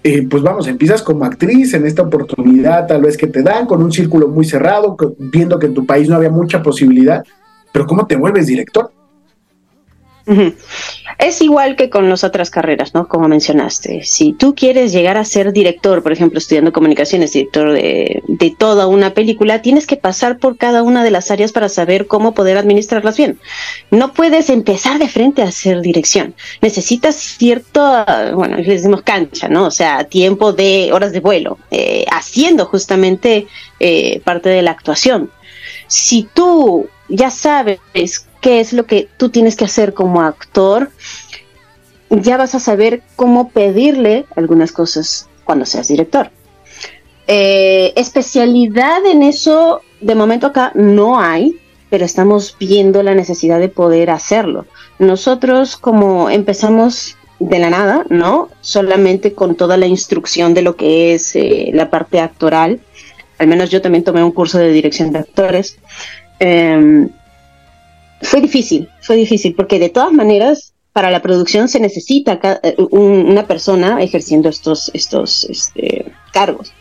[0.02, 3.80] eh, pues vamos, empiezas como actriz en esta oportunidad tal vez que te dan, con
[3.80, 7.24] un círculo muy cerrado, viendo que en tu país no había mucha posibilidad,
[7.72, 8.90] pero ¿cómo te vuelves director?
[11.18, 13.08] Es igual que con las otras carreras, ¿no?
[13.08, 14.02] Como mencionaste.
[14.04, 18.86] Si tú quieres llegar a ser director, por ejemplo, estudiando comunicaciones, director de, de, toda
[18.86, 22.56] una película, tienes que pasar por cada una de las áreas para saber cómo poder
[22.56, 23.38] administrarlas bien.
[23.90, 26.34] No puedes empezar de frente a hacer dirección.
[26.60, 28.04] Necesitas cierto,
[28.34, 29.66] bueno, les decimos cancha, ¿no?
[29.66, 33.46] O sea, tiempo de horas de vuelo, eh, haciendo justamente
[33.80, 35.30] eh, parte de la actuación.
[35.86, 37.78] Si tú ya sabes
[38.42, 40.90] qué es lo que tú tienes que hacer como actor,
[42.10, 46.30] ya vas a saber cómo pedirle algunas cosas cuando seas director.
[47.28, 51.58] Eh, especialidad en eso, de momento acá no hay.
[51.88, 54.64] pero estamos viendo la necesidad de poder hacerlo.
[54.98, 58.48] Nosotros como empezamos de la nada, ¿no?
[58.62, 62.80] Solamente con toda la instrucción de lo que es eh, la parte actoral.
[63.38, 65.76] Al menos yo también tomé un curso de dirección de actores.
[66.38, 67.10] Em,
[68.22, 73.46] fue difícil, fue difícil, porque de todas maneras, para la producción se necesita eh, una
[73.46, 76.72] persona ejerciendo estos, estos este, cargos.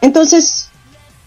[0.00, 0.68] Entonces,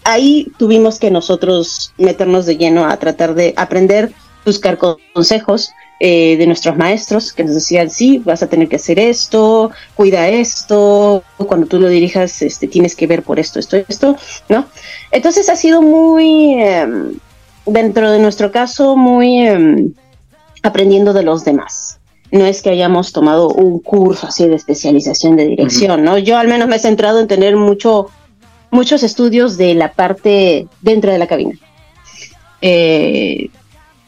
[0.04, 4.12] ahí tuvimos que nosotros meternos de lleno a tratar de aprender,
[4.44, 8.98] buscar consejos, eh, de nuestros maestros que nos decían, sí, vas a tener que hacer
[8.98, 14.16] esto, cuida esto, cuando tú lo dirijas, este, tienes que ver por esto, esto, esto,
[14.48, 14.66] ¿no?
[15.12, 17.14] Entonces ha sido muy, em,
[17.66, 19.92] dentro de nuestro caso, muy em,
[20.62, 22.00] aprendiendo de los demás.
[22.30, 26.18] No es que hayamos tomado un curso así de especialización de dirección, ¿no?
[26.18, 28.08] Yo al menos me he centrado en tener mucho,
[28.70, 31.54] muchos estudios de la parte dentro de la cabina.
[32.60, 33.50] Eh,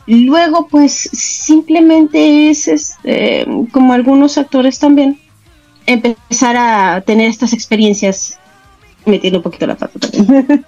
[0.06, 5.18] Luego, pues simplemente es este, como algunos actores también,
[5.84, 8.38] empezar a tener estas experiencias
[9.06, 10.66] metiendo un poquito la pata también.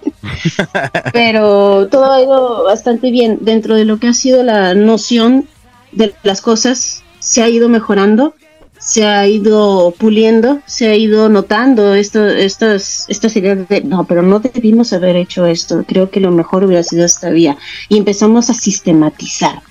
[1.13, 5.47] Pero todo ha ido bastante bien dentro de lo que ha sido la noción
[5.91, 8.33] de las cosas, se ha ido mejorando
[8.79, 14.21] se ha ido puliendo, se ha ido notando esto, estas, estas ideas de, no, pero
[14.21, 17.57] no debimos haber hecho esto, creo que lo mejor hubiera sido esta vía.
[17.89, 19.61] Y empezamos a sistematizar,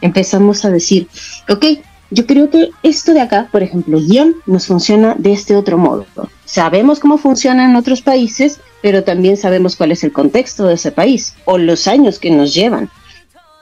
[0.00, 1.08] empezamos a decir,
[1.48, 1.64] ok,
[2.10, 6.06] yo creo que esto de acá, por ejemplo, guion, nos funciona de este otro modo.
[6.44, 10.92] Sabemos cómo funciona en otros países, pero también sabemos cuál es el contexto de ese
[10.92, 12.90] país o los años que nos llevan.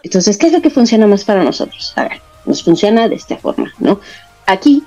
[0.02, 1.92] Entonces, ¿qué es lo que funciona más para nosotros?
[1.96, 4.00] A ver, nos funciona de esta forma, ¿no?
[4.46, 4.84] Aquí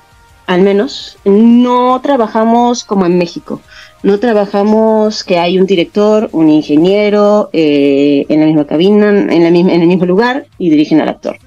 [0.47, 3.61] al menos, no trabajamos como en México.
[4.01, 9.51] No trabajamos que hay un director, un ingeniero eh, en la misma cabina, en, la
[9.51, 11.37] misma, en el mismo lugar y dirigen al actor.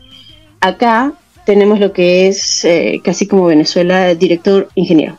[0.61, 5.18] Acá tenemos lo que es eh, casi como Venezuela, director, ingeniero.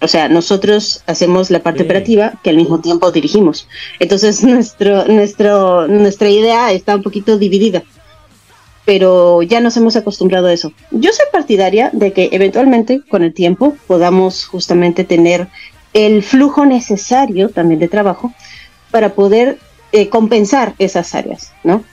[0.00, 3.66] O sea, nosotros hacemos la parte operativa que al mismo tiempo dirigimos.
[3.98, 7.82] Entonces, nuestro, nuestro, nuestra idea está un poquito dividida
[8.88, 10.72] pero ya nos hemos acostumbrado a eso.
[10.90, 15.46] Yo soy partidaria de que eventualmente, con el tiempo, podamos justamente tener
[15.92, 18.32] el flujo necesario también de trabajo
[18.90, 19.58] para poder
[19.92, 21.84] eh, compensar esas áreas, ¿no?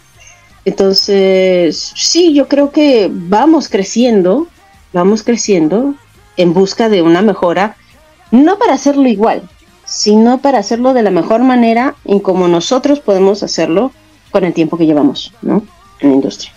[0.66, 4.48] Entonces, sí, yo creo que vamos creciendo,
[4.94, 5.96] vamos creciendo
[6.38, 7.78] en busca de una mejora,
[8.32, 9.44] no para hacerlo igual,
[9.86, 13.92] sino para hacerlo de la mejor manera en como nosotros podemos hacerlo
[14.32, 15.64] con el tiempo que llevamos, ¿no?
[16.00, 16.52] En la industria.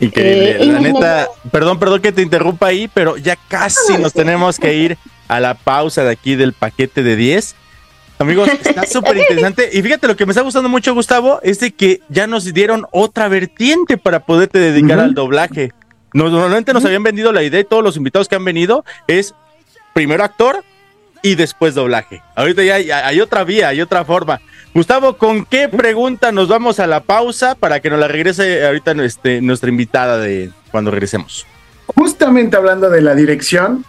[0.00, 0.62] Increíble.
[0.62, 4.74] Eh, la neta, perdón, perdón que te interrumpa ahí, pero ya casi nos tenemos que
[4.74, 7.54] ir a la pausa de aquí del paquete de 10.
[8.22, 9.68] Amigos, está súper interesante.
[9.72, 12.86] Y fíjate, lo que me está gustando mucho, Gustavo, es de que ya nos dieron
[12.92, 15.72] otra vertiente para poderte dedicar al doblaje.
[16.14, 19.34] Normalmente nos habían vendido la idea y todos los invitados que han venido es
[19.92, 20.62] primero actor
[21.22, 22.22] y después doblaje.
[22.36, 24.40] Ahorita ya hay otra vía, hay otra forma.
[24.74, 28.92] Gustavo, ¿con qué pregunta nos vamos a la pausa para que nos la regrese ahorita
[29.04, 31.46] este, nuestra invitada de cuando regresemos?
[31.86, 33.84] Justamente hablando de la dirección,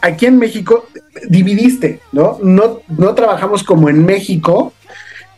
[0.00, 0.88] aquí en México
[1.28, 2.38] dividiste, ¿no?
[2.42, 2.80] ¿no?
[2.88, 4.72] No trabajamos como en México,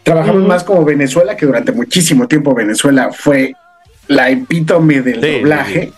[0.03, 3.55] trabajamos más como Venezuela, que durante muchísimo tiempo Venezuela fue
[4.09, 5.93] la epítome del doblaje.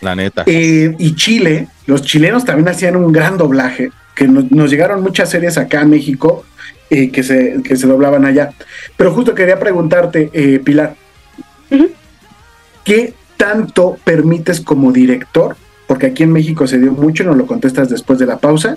[0.00, 0.44] La neta.
[0.46, 5.58] Eh, y Chile, los chilenos también hacían un gran doblaje, que nos llegaron muchas series
[5.58, 6.44] acá a México
[6.88, 8.52] eh, que, se, que se doblaban allá.
[8.96, 10.94] Pero justo quería preguntarte, eh, Pilar,
[12.84, 15.56] ¿qué tanto permites como director?
[15.86, 18.76] Porque aquí en México se dio mucho, no lo contestas después de la pausa.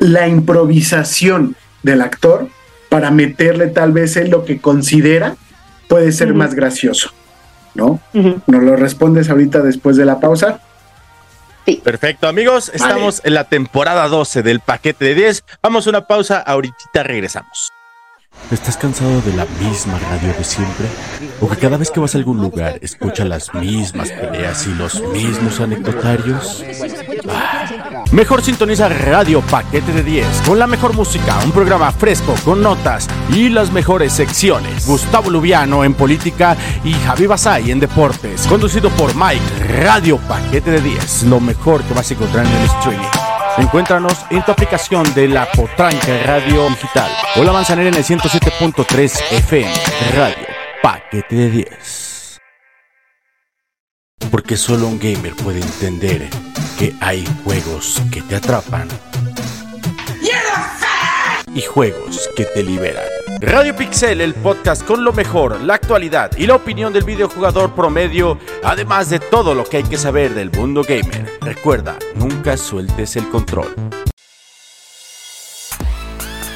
[0.00, 2.48] La improvisación del actor
[2.88, 5.36] para meterle tal vez en lo que considera
[5.88, 7.10] puede ser más gracioso,
[7.74, 8.00] ¿no?
[8.12, 10.60] Nos lo respondes ahorita después de la pausa.
[11.82, 12.70] Perfecto, amigos.
[12.72, 15.44] Estamos en la temporada 12 del paquete de 10.
[15.62, 17.72] Vamos a una pausa, ahorita regresamos.
[18.50, 20.86] ¿Estás cansado de la misma radio de siempre?
[21.40, 25.02] ¿O que cada vez que vas a algún lugar escucha las mismas peleas y los
[25.02, 26.64] mismos anecdotarios?
[27.28, 32.62] Ah, mejor sintoniza Radio Paquete de 10 con la mejor música, un programa fresco con
[32.62, 34.86] notas y las mejores secciones.
[34.86, 39.82] Gustavo Lubiano en política y Javi Basay en deportes, conducido por Mike.
[39.82, 43.25] Radio Paquete de 10, lo mejor que vas a encontrar en el streaming.
[43.58, 49.20] Encuéntranos en tu aplicación de la Potranca Radio Digital o la Manzanera en el 107.3
[49.30, 49.72] FM
[50.14, 50.46] Radio
[50.82, 52.40] Paquete de 10.
[54.30, 56.28] Porque solo un gamer puede entender
[56.78, 58.88] que hay juegos que te atrapan
[61.54, 63.25] y juegos que te liberan.
[63.46, 68.40] Radio Pixel, el podcast con lo mejor, la actualidad y la opinión del videojugador promedio,
[68.64, 71.38] además de todo lo que hay que saber del mundo gamer.
[71.40, 73.72] Recuerda, nunca sueltes el control.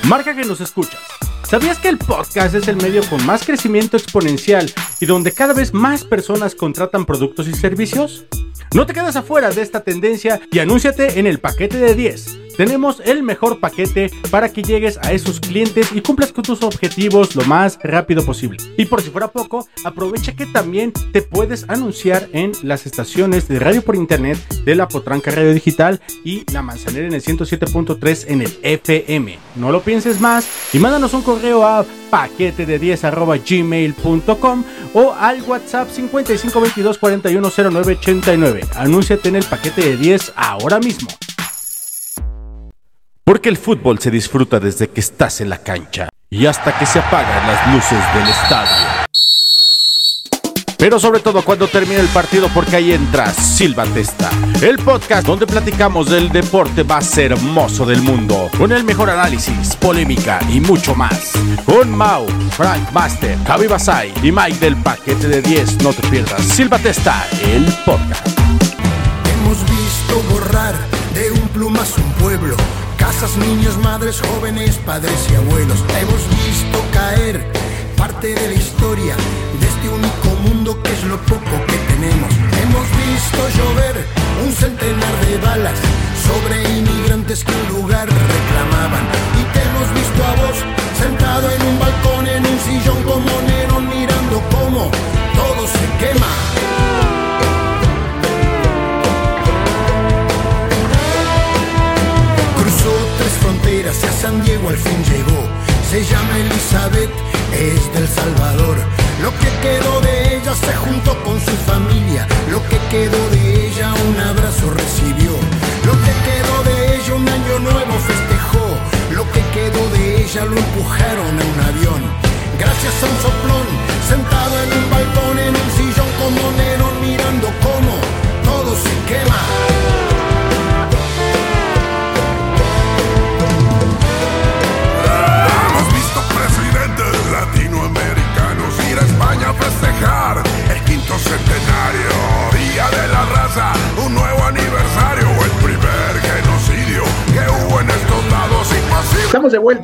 [0.09, 1.01] Marca que nos escuchas.
[1.49, 5.75] ¿Sabías que el podcast es el medio con más crecimiento exponencial y donde cada vez
[5.75, 8.27] más personas contratan productos y servicios?
[8.75, 13.01] No te quedas afuera de esta tendencia y anúnciate en el paquete de 10 tenemos
[13.07, 17.43] el mejor paquete para que llegues a esos clientes y cumplas con tus objetivos lo
[17.47, 18.59] más rápido posible.
[18.77, 23.61] Y por si fuera poco, aprovecha que también te puedes anunciar en las estaciones de
[23.61, 24.37] radio por internet
[24.67, 29.39] de la Potranca Radio Digital y la Manzanera en el 107.3 en el FM.
[29.57, 33.03] No lo pienses más y mándanos un correo a paquete de 10
[33.49, 38.61] gmail.com o al WhatsApp 5522 410989.
[38.77, 41.09] Anúnciate en el paquete de 10 ahora mismo.
[43.25, 46.99] Porque el fútbol se disfruta desde que estás en la cancha y hasta que se
[46.99, 48.90] apagan las luces del estadio.
[50.81, 54.31] Pero sobre todo cuando termine el partido porque ahí entra Silva Testa,
[54.63, 60.41] el podcast donde platicamos del deporte más hermoso del mundo, con el mejor análisis, polémica
[60.49, 61.33] y mucho más.
[61.67, 66.43] Con Mau, Frank Master, Javi Basay y Mike del paquete de 10, no te pierdas
[66.43, 68.27] Silva Testa, el podcast.
[69.29, 70.75] Hemos visto borrar
[71.15, 72.57] de un plumazo un pueblo
[73.01, 75.79] Casas, niños, madres, jóvenes, padres y abuelos.
[76.01, 77.51] Hemos visto caer
[77.97, 79.17] parte de la historia
[81.07, 81.60] lo poco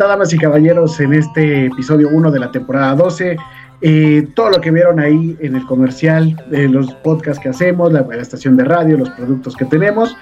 [0.06, 3.36] Damas y caballeros, en este episodio 1 de la temporada 12.
[3.82, 8.02] Eh, todo lo que vieron ahí en el comercial, eh, los podcasts que hacemos, la,
[8.02, 10.16] la, estación de radio, los productos que tenemos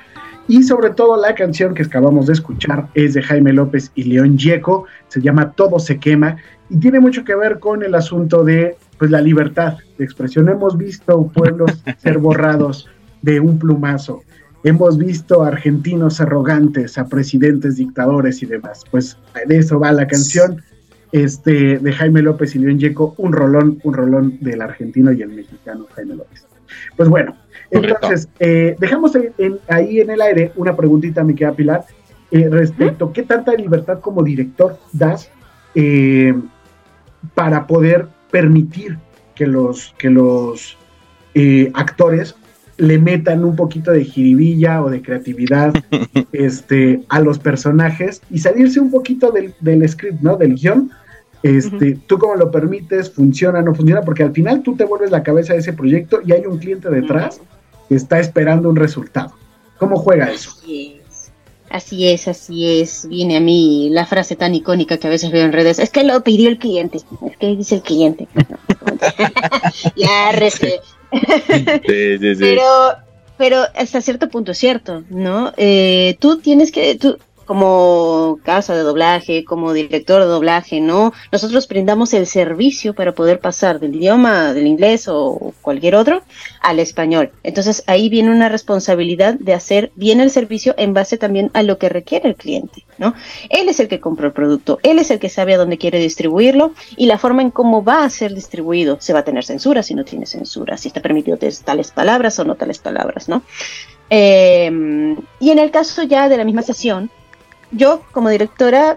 [0.46, 4.36] y sobre todo la canción que acabamos de escuchar es de Jaime López y León
[4.36, 6.36] Yeco, se llama Todo se quema
[6.68, 10.48] y tiene mucho que ver con el asunto de pues la libertad de expresión.
[10.48, 12.88] Hemos visto pueblos ser borrados
[13.22, 14.22] de un plumazo.
[14.64, 18.83] Hemos visto argentinos arrogantes a presidentes dictadores y demás.
[18.90, 20.62] Pues de eso va la canción
[21.12, 25.29] este, de Jaime López y León Yeco, un rolón, un rolón del argentino y el
[25.29, 26.46] mexicano Jaime López.
[26.96, 27.37] Pues bueno,
[27.70, 29.12] entonces, eh, dejamos
[29.68, 31.85] ahí en el aire una preguntita, mi querida Pilar,
[32.31, 35.31] eh, respecto a qué tanta libertad como director das
[35.74, 36.35] eh,
[37.35, 38.98] para poder permitir
[39.37, 40.77] que los, que los
[41.35, 42.35] eh, actores
[42.76, 45.72] le metan un poquito de jiribilla o de creatividad
[46.32, 50.37] este, a los personajes y salirse un poquito del, del script, ¿no?
[50.37, 50.90] Del guion.
[51.42, 55.22] Este, Tú cómo lo permites, funciona, no funciona, porque al final tú te vuelves la
[55.22, 57.40] cabeza de ese proyecto y hay un cliente detrás
[57.88, 59.34] que está esperando un resultado.
[59.76, 60.52] ¿Cómo juega eso?
[61.68, 63.08] Así es, así es.
[63.08, 65.78] Viene a mí la frase tan icónica que a veces veo en redes.
[65.78, 66.98] Es que lo pidió el cliente.
[66.98, 68.28] Es que dice el cliente.
[69.96, 70.80] ya, rece.
[71.87, 72.62] Pero,
[73.37, 75.53] pero hasta cierto punto es cierto, ¿no?
[75.57, 81.12] Eh, tú tienes que, tú, como casa de doblaje, como director de doblaje, ¿no?
[81.33, 86.23] Nosotros brindamos el servicio para poder pasar del idioma, del inglés o cualquier otro,
[86.60, 87.33] al español.
[87.42, 91.79] Entonces ahí viene una responsabilidad de hacer bien el servicio en base también a lo
[91.79, 93.14] que requiere el cliente, ¿no?
[93.50, 95.98] Él es el que compró el producto, él es el que sabe a dónde quiere
[95.98, 98.98] distribuirlo y la forma en cómo va a ser distribuido.
[99.00, 102.44] Se va a tener censura si no tiene censura, si está permitido tales palabras o
[102.44, 103.42] no tales palabras, ¿no?
[104.10, 104.71] Eh,
[105.40, 107.10] y en el caso ya de la misma sesión,
[107.71, 108.96] yo como directora,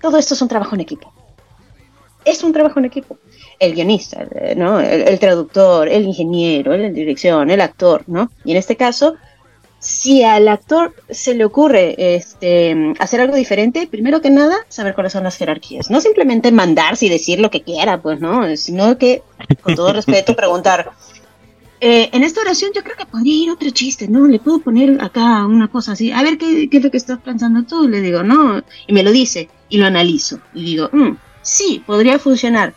[0.00, 1.12] todo esto es un trabajo en equipo.
[2.24, 3.18] Es un trabajo en equipo.
[3.58, 4.24] El guionista,
[4.56, 4.80] ¿no?
[4.80, 8.30] El, traductor, el ingeniero, la dirección, el actor, ¿no?
[8.44, 9.16] Y en este caso,
[9.80, 15.12] si al actor se le ocurre este, hacer algo diferente, primero que nada, saber cuáles
[15.12, 15.90] son las jerarquías.
[15.90, 18.56] No simplemente mandarse y decir lo que quiera, pues, ¿no?
[18.56, 19.22] Sino que,
[19.62, 20.90] con todo respeto, preguntar.
[21.80, 24.26] Eh, en esta oración yo creo que podría ir otro chiste, ¿no?
[24.26, 27.18] Le puedo poner acá una cosa así, a ver qué, qué es lo que estás
[27.20, 31.16] pensando tú, le digo, no, y me lo dice, y lo analizo, y digo, mm,
[31.42, 32.74] sí, podría funcionar,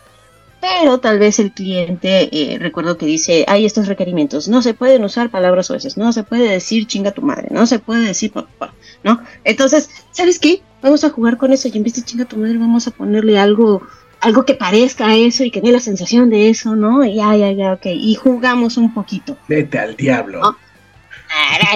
[0.62, 5.04] pero tal vez el cliente, eh, recuerdo que dice, hay estos requerimientos, no se pueden
[5.04, 8.74] usar palabras veces, no se puede decir chinga tu madre, no se puede decir papá,
[9.04, 9.20] ¿no?
[9.44, 10.62] Entonces, ¿sabes qué?
[10.84, 13.40] Vamos a jugar con eso y en vez de chinga tu madre vamos a ponerle
[13.40, 13.82] algo,
[14.22, 17.04] algo que parezca a eso y que dé la sensación de eso, ¿no?
[17.04, 19.38] Ya, ya, ya, ok, y jugamos un poquito.
[19.48, 20.42] Vete al diablo.
[20.42, 20.58] ¿No?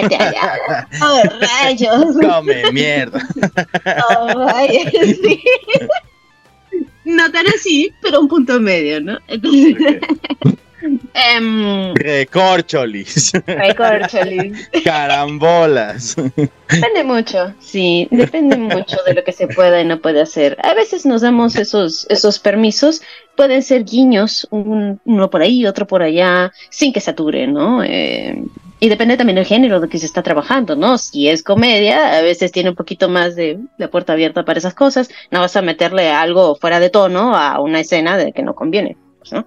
[0.02, 0.62] Vete al diablo.
[1.02, 2.16] Oh, rayos.
[2.20, 3.20] Come mierda.
[4.08, 5.42] Oh, rayos, sí.
[7.04, 9.16] No tan así, pero un punto medio, ¿no?
[9.28, 9.76] Entonces,
[10.82, 13.32] um, Recorcholis.
[13.46, 14.68] Recorcholis.
[14.84, 16.16] Carambolas.
[16.68, 20.56] Depende mucho, sí, depende mucho de lo que se puede y no puede hacer.
[20.62, 23.02] A veces nos damos esos, esos permisos,
[23.36, 27.82] pueden ser guiños, un, uno por ahí, otro por allá, sin que sature, ¿no?
[27.84, 28.42] Eh,
[28.78, 30.98] y depende también del género de que se está trabajando, ¿no?
[30.98, 34.74] Si es comedia, a veces tiene un poquito más de la puerta abierta para esas
[34.74, 35.08] cosas.
[35.30, 38.96] No vas a meterle algo fuera de tono a una escena de que no conviene,
[39.18, 39.46] pues, ¿no?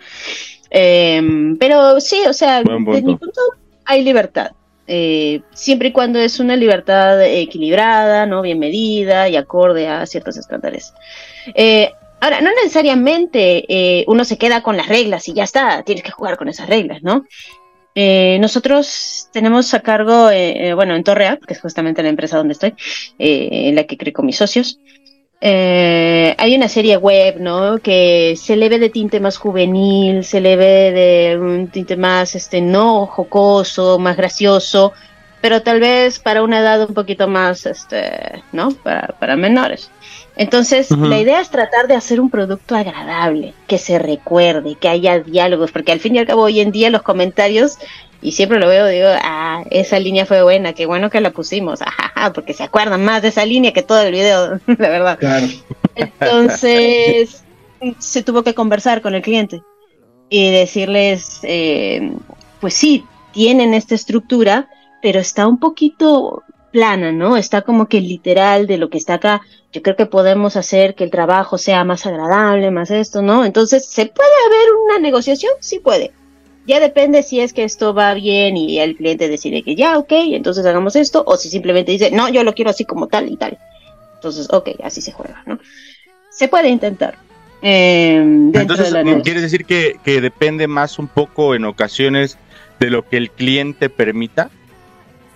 [0.71, 1.21] Eh,
[1.59, 3.41] pero sí, o sea, desde mi punto
[3.85, 4.51] hay libertad.
[4.91, 8.41] Eh, siempre y cuando es una libertad equilibrada, ¿no?
[8.41, 10.95] Bien medida y acorde a ciertos estándares.
[11.53, 16.03] Eh, ahora, no necesariamente eh, uno se queda con las reglas y ya está, tienes
[16.03, 17.25] que jugar con esas reglas, ¿no?
[18.39, 20.29] Nosotros tenemos a cargo,
[20.75, 22.73] bueno, en Torrea, que es justamente la empresa donde estoy,
[23.17, 24.79] en la que creo con mis socios,
[25.41, 27.79] hay una serie web, ¿no?
[27.79, 32.35] Que se le ve de tinte más juvenil, se le ve de un tinte más,
[32.35, 34.93] este, no jocoso, más gracioso,
[35.41, 38.71] pero tal vez para una edad un poquito más, este, ¿no?
[38.71, 39.89] Para, para menores.
[40.35, 45.19] Entonces, la idea es tratar de hacer un producto agradable, que se recuerde, que haya
[45.19, 47.77] diálogos, porque al fin y al cabo hoy en día los comentarios,
[48.21, 51.81] y siempre lo veo, digo, ah, esa línea fue buena, qué bueno que la pusimos,
[51.85, 55.19] ajá, porque se acuerdan más de esa línea que todo el video, la verdad.
[55.19, 55.47] Claro.
[55.95, 57.43] Entonces,
[57.99, 59.61] se tuvo que conversar con el cliente
[60.29, 62.11] y decirles, eh,
[62.59, 64.69] pues sí, tienen esta estructura,
[65.01, 67.37] pero está un poquito plana, ¿no?
[67.37, 69.41] Está como que literal de lo que está acá.
[69.71, 73.45] Yo creo que podemos hacer que el trabajo sea más agradable, más esto, ¿no?
[73.45, 75.53] Entonces, ¿se puede haber una negociación?
[75.61, 76.11] Sí puede.
[76.69, 80.11] Ya depende si es que esto va bien y el cliente decide que ya, ok,
[80.11, 83.37] entonces hagamos esto, o si simplemente dice, no, yo lo quiero así como tal y
[83.37, 83.57] tal.
[84.13, 85.57] Entonces, ok, así se juega, ¿no?
[86.29, 87.17] Se puede intentar.
[87.63, 88.93] Eh, entonces,
[89.23, 92.37] ¿quieres decir que, que depende más un poco en ocasiones
[92.79, 94.51] de lo que el cliente permita?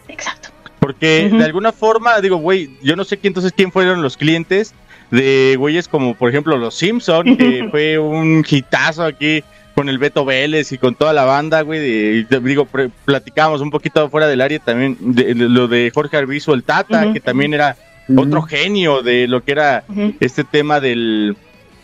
[0.10, 0.50] Exacto.
[0.78, 4.76] Porque de alguna forma, digo, güey, yo no sé quién entonces quién fueron los clientes
[5.10, 9.44] de güeyes como, por ejemplo, los Simpson, que fue un hitazo aquí
[9.76, 12.24] con el Beto Vélez y con toda la banda, güey.
[12.24, 12.68] digo,
[13.06, 17.20] platicábamos un poquito fuera del área también de, lo de Jorge Arbizu, el Tata, que
[17.20, 17.76] también era
[18.16, 19.84] otro genio de lo que era
[20.20, 21.36] este tema del,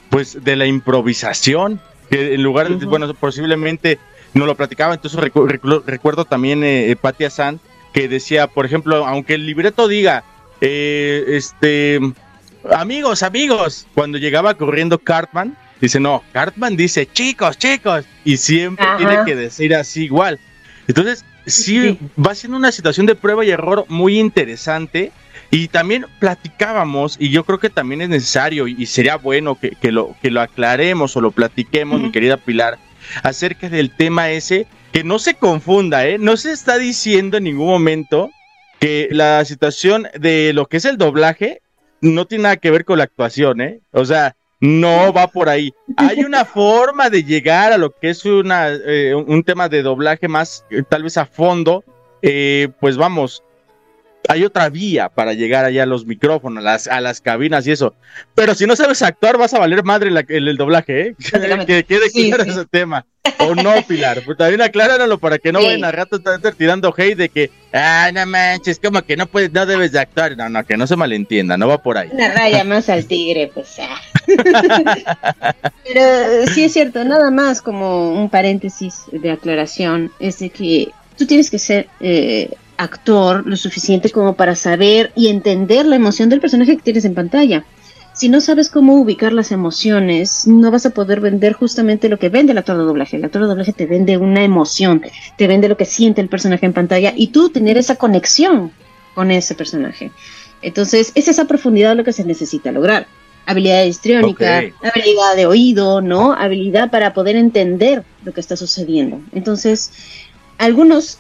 [0.10, 1.80] pues, de la improvisación,
[2.10, 4.00] que en lugar de, bueno, posiblemente
[4.34, 5.20] no lo platicaba, entonces
[5.86, 7.62] recuerdo también eh, Patia Sant,
[7.94, 10.24] que decía, por ejemplo, aunque el libreto diga,
[10.62, 12.00] eh, este,
[12.72, 19.20] amigos, amigos, cuando llegaba corriendo Cartman, dice, no, Cartman dice, chicos, chicos, y siempre tiene
[19.26, 20.40] que decir así igual.
[20.88, 25.12] Entonces, sí, va siendo una situación de prueba y error muy interesante.
[25.52, 30.16] Y también platicábamos, y yo creo que también es necesario y, sería bueno que, lo,
[30.22, 32.78] que lo aclaremos o lo platiquemos, mi querida Pilar,
[33.24, 36.18] acerca del tema ese que no se confunda, ¿eh?
[36.20, 38.30] No se está diciendo en ningún momento
[38.80, 41.62] que la situación de lo que es el doblaje
[42.02, 43.82] no tiene nada que ver con la actuación, ¿eh?
[43.92, 45.74] O sea, no va por ahí.
[45.98, 50.28] Hay una forma de llegar a lo que es una, eh, un tema de doblaje
[50.28, 51.84] más, eh, tal vez a fondo.
[52.22, 53.44] Eh, pues vamos,
[54.28, 57.72] hay otra vía para llegar allá a los micrófonos, a las, a las cabinas y
[57.72, 57.96] eso.
[58.36, 61.16] Pero si no sabes actuar, vas a valer madre el, doblaje, ¿eh?
[61.66, 63.06] que quede claro ese tema.
[63.40, 64.22] O no, Pilar.
[64.26, 68.12] Pues también acláralo para que no vayan a rato estar tirando hate de que, ah,
[68.14, 70.36] no manches, como que no puedes, no debes de actuar.
[70.38, 72.10] No, no, que no se malentienda, no va por ahí.
[72.12, 73.78] Una raya más al tigre, pues.
[73.80, 74.00] Ah.
[75.86, 81.26] Pero sí es cierto, nada más como un paréntesis de aclaración, es de que tú
[81.26, 86.40] tienes que ser eh, actor lo suficiente como para saber y entender la emoción del
[86.40, 87.64] personaje que tienes en pantalla
[88.20, 92.28] si no sabes cómo ubicar las emociones, no vas a poder vender justamente lo que
[92.28, 93.16] vende el actor de doblaje.
[93.16, 95.02] El actor de doblaje te vende una emoción,
[95.38, 98.74] te vende lo que siente el personaje en pantalla y tú tener esa conexión
[99.16, 100.12] con ese personaje.
[100.62, 103.08] Entonces, es esa profundidad lo que se necesita lograr.
[103.50, 106.34] Habilidad histriónica, habilidad de oído, ¿no?
[106.34, 109.22] Habilidad para poder entender lo que está sucediendo.
[109.32, 109.92] Entonces,
[110.60, 111.18] algunos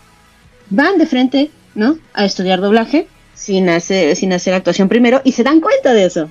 [0.69, 1.97] van de frente, ¿no?
[2.13, 6.29] A estudiar doblaje sin hacer, sin hacer actuación primero y se dan cuenta de eso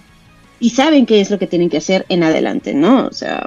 [0.61, 3.07] y saben qué es lo que tienen que hacer en adelante, ¿no?
[3.07, 3.45] O sea,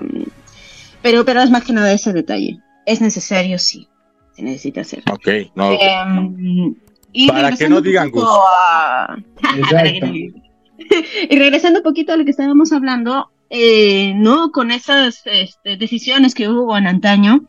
[1.01, 2.59] pero, pero es más que nada ese detalle.
[2.85, 3.87] Es necesario, sí,
[4.35, 5.03] se necesita hacer.
[5.09, 5.71] Ok, no.
[5.71, 6.75] Em,
[7.29, 8.41] para que no digan gusto.
[11.29, 14.51] y regresando un poquito a lo que estábamos hablando, eh, ¿no?
[14.51, 17.45] Con esas este, decisiones que hubo en antaño,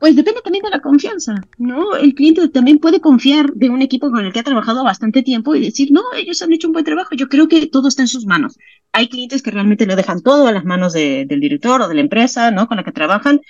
[0.00, 1.96] pues depende también de la confianza, ¿no?
[1.96, 5.54] El cliente también puede confiar de un equipo con el que ha trabajado bastante tiempo
[5.54, 8.08] y decir, no, ellos han hecho un buen trabajo, yo creo que todo está en
[8.08, 8.58] sus manos.
[8.92, 12.02] Hay clientes que realmente lo dejan todo a las manos del director o de la
[12.02, 12.68] empresa, ¿no?
[12.68, 13.40] Con la que trabajan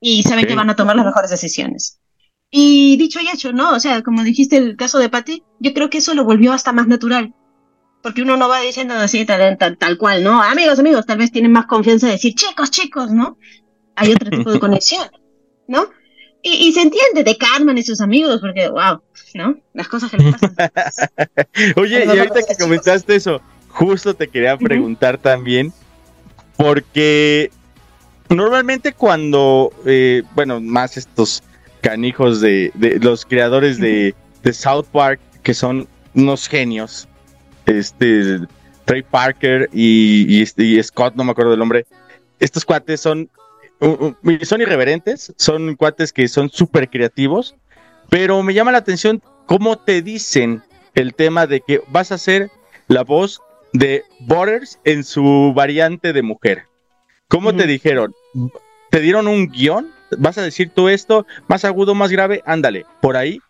[0.00, 1.98] y saben que van a tomar las mejores decisiones.
[2.50, 3.70] Y dicho y hecho, ¿no?
[3.72, 6.72] O sea, como dijiste el caso de Patty, yo creo que eso lo volvió hasta
[6.72, 7.34] más natural.
[8.06, 10.40] Porque uno no va diciendo así tal, tal, tal cual, ¿no?
[10.40, 13.36] Amigos, amigos, tal vez tienen más confianza de decir, chicos, chicos, ¿no?
[13.96, 15.08] Hay otro tipo de conexión.
[15.68, 15.88] ¿no?
[16.42, 19.02] Y, se entiende de Carmen y sus amigos, porque, wow,
[19.34, 19.56] ¿no?
[19.74, 20.54] Las cosas que le pasan.
[21.76, 25.72] Oye, y ahorita que comentaste eso, justo te quería preguntar también,
[26.56, 27.50] porque
[28.28, 31.42] normalmente cuando, eh, bueno, más estos
[31.80, 34.14] canijos de, los creadores de,
[34.52, 37.08] South Park, que son unos genios,
[37.66, 38.40] este,
[38.84, 41.86] Trey Parker y, este, y Scott, no me acuerdo del nombre,
[42.38, 43.28] estos cuates son
[44.42, 47.56] son irreverentes, son cuates que son súper creativos,
[48.08, 50.62] pero me llama la atención cómo te dicen
[50.94, 52.50] el tema de que vas a ser
[52.88, 53.42] la voz
[53.72, 56.64] de Borders en su variante de mujer.
[57.28, 58.14] ¿Cómo te dijeron?
[58.90, 59.90] ¿Te dieron un guion?
[60.16, 61.26] ¿Vas a decir tú esto?
[61.48, 62.42] ¿Más agudo, más grave?
[62.46, 63.40] Ándale, por ahí.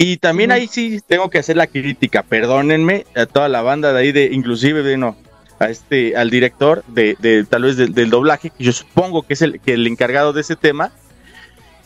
[0.00, 3.98] Y también ahí sí tengo que hacer la crítica, perdónenme a toda la banda de
[3.98, 5.16] ahí de, inclusive de no,
[5.58, 9.60] a este, al director de, tal vez del doblaje, que yo supongo que es el,
[9.60, 10.92] que el encargado de ese tema.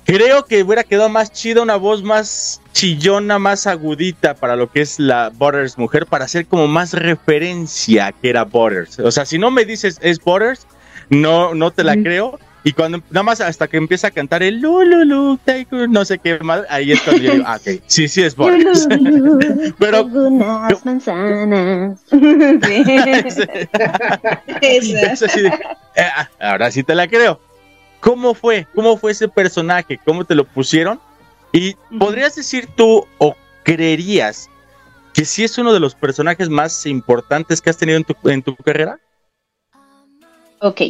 [0.04, 4.82] Creo que hubiera quedado más chida una voz más chillona, más agudita para lo que
[4.82, 8.98] es la Borders mujer, para hacer como más referencia que era Borders.
[8.98, 10.66] O sea, si no me dices es Borders,
[11.08, 12.38] no, no te la creo.
[12.64, 15.38] Y cuando nada más hasta que empieza a cantar el Lululu,
[15.88, 18.86] no sé qué más, ahí es cuando yo digo, ah, ok, sí, sí es Boris.
[19.78, 20.04] Pero.
[20.04, 22.00] Unas manzanas.
[25.94, 27.38] Eh, ah, ahora sí te la creo.
[28.00, 28.66] ¿Cómo fue?
[28.74, 30.00] ¿Cómo fue ese personaje?
[30.04, 30.98] ¿Cómo te lo pusieron?
[31.52, 34.48] Y podrías decir tú o creerías
[35.12, 38.42] que sí es uno de los personajes más importantes que has tenido en tu, en
[38.42, 38.98] tu carrera?
[40.60, 40.80] Ok.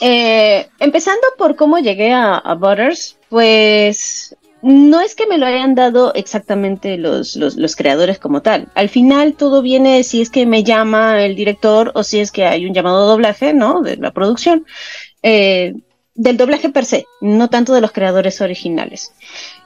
[0.00, 6.14] Eh, empezando por cómo llegué a, Butters, pues no es que me lo hayan dado
[6.14, 8.68] exactamente los, los, creadores como tal.
[8.74, 12.46] Al final todo viene si es que me llama el director o si es que
[12.46, 13.82] hay un llamado doblaje, ¿no?
[13.82, 14.66] De la producción.
[15.22, 15.74] Eh,
[16.14, 19.12] del doblaje per se, no tanto de los creadores originales.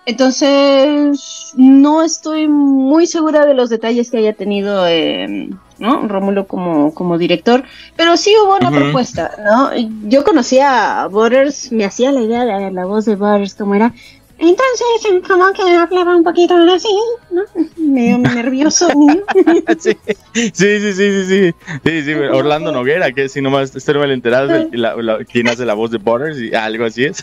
[0.07, 6.07] Entonces, no estoy muy segura de los detalles que haya tenido eh, ¿no?
[6.09, 7.65] Rómulo como, como director,
[7.97, 9.71] pero sí hubo una propuesta, ¿no?
[10.09, 13.93] Yo conocía a Borders, me hacía la idea de la voz de Borders, como era.
[14.41, 16.89] Entonces, como que hablaba un poquito así,
[17.33, 17.43] ¿no?
[17.77, 18.89] Medio nervioso.
[19.79, 19.97] sí,
[20.33, 21.55] sí, sí, sí, sí,
[21.85, 25.75] sí, sí, Orlando Noguera, que si nomás estoy mal enterado de la, quién hace la
[25.75, 27.23] voz de Borders y algo así es.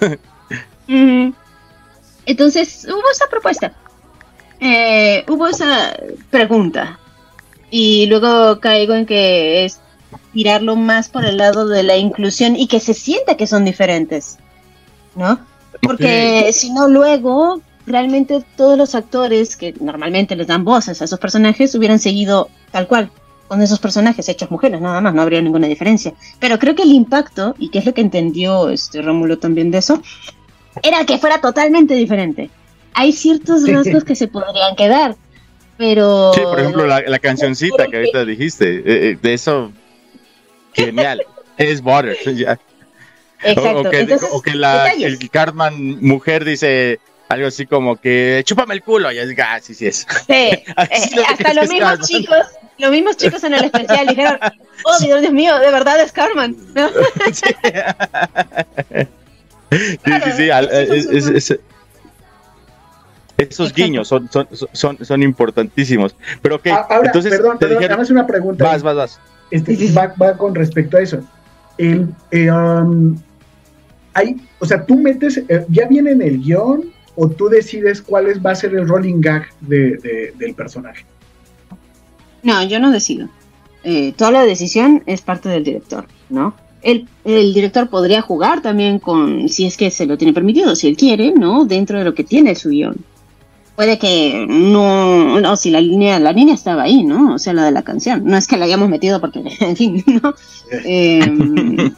[2.26, 3.74] Entonces, hubo esa propuesta.
[4.60, 5.96] Eh, hubo esa
[6.30, 7.00] pregunta.
[7.78, 9.82] Y luego caigo en que es
[10.32, 14.38] tirarlo más por el lado de la inclusión y que se sienta que son diferentes.
[15.14, 15.40] ¿No?
[15.82, 21.20] Porque si no, luego realmente todos los actores que normalmente les dan voces a esos
[21.20, 23.12] personajes hubieran seguido tal cual,
[23.50, 26.14] con esos personajes hechos mujeres, nada más, no habría ninguna diferencia.
[26.40, 29.80] Pero creo que el impacto, y que es lo que entendió este Rómulo también de
[29.80, 30.02] eso,
[30.82, 32.50] era que fuera totalmente diferente.
[32.94, 35.18] Hay ciertos rasgos que se podrían quedar,
[35.78, 36.34] pero...
[36.34, 39.72] Sí, por ejemplo, la, la cancioncita que ahorita dijiste, eh, eh, de eso,
[40.74, 41.24] genial,
[41.58, 42.60] es Butter, ya.
[43.42, 43.90] Exacto.
[44.32, 49.18] O, que, la, el Cartman mujer dice algo así como que chúpame el culo y
[49.18, 50.08] es ah, sí sí es.
[50.26, 50.64] Sí, eh,
[51.28, 52.46] hasta los mismos chicos,
[52.78, 54.40] los mismos chicos en el especial dijeron,
[54.84, 56.56] oh Dios mío, de verdad es Cartman.
[59.72, 61.60] Sí, sí, sí, es,
[63.38, 66.16] esos guiños son, son, son, son importantísimos.
[66.42, 66.68] Pero ok,
[67.04, 67.32] entonces.
[67.32, 68.64] Perdón, perdón, dijeron, una pregunta.
[68.64, 69.20] Vas, vas, vas.
[69.52, 71.20] este, va, va, con respecto a eso.
[71.78, 73.18] El, eh, um,
[74.14, 78.28] hay, o sea, tú metes, eh, ya viene en el guion o tú decides cuál
[78.28, 81.06] es, va a ser el rolling gag de, del personaje.
[82.44, 83.28] No, yo no decido.
[83.84, 86.56] Eh, toda la decisión es parte del director, ¿no?
[86.82, 90.88] El, el, director podría jugar también con, si es que se lo tiene permitido, si
[90.88, 91.66] él quiere, ¿no?
[91.66, 92.96] Dentro de lo que tiene su guion.
[93.76, 97.36] Puede que no, no, si la línea, la línea estaba ahí, ¿no?
[97.36, 98.24] O sea, la de la canción.
[98.24, 100.34] No es que la hayamos metido porque, en fin, ¿no?
[100.86, 101.20] Eh,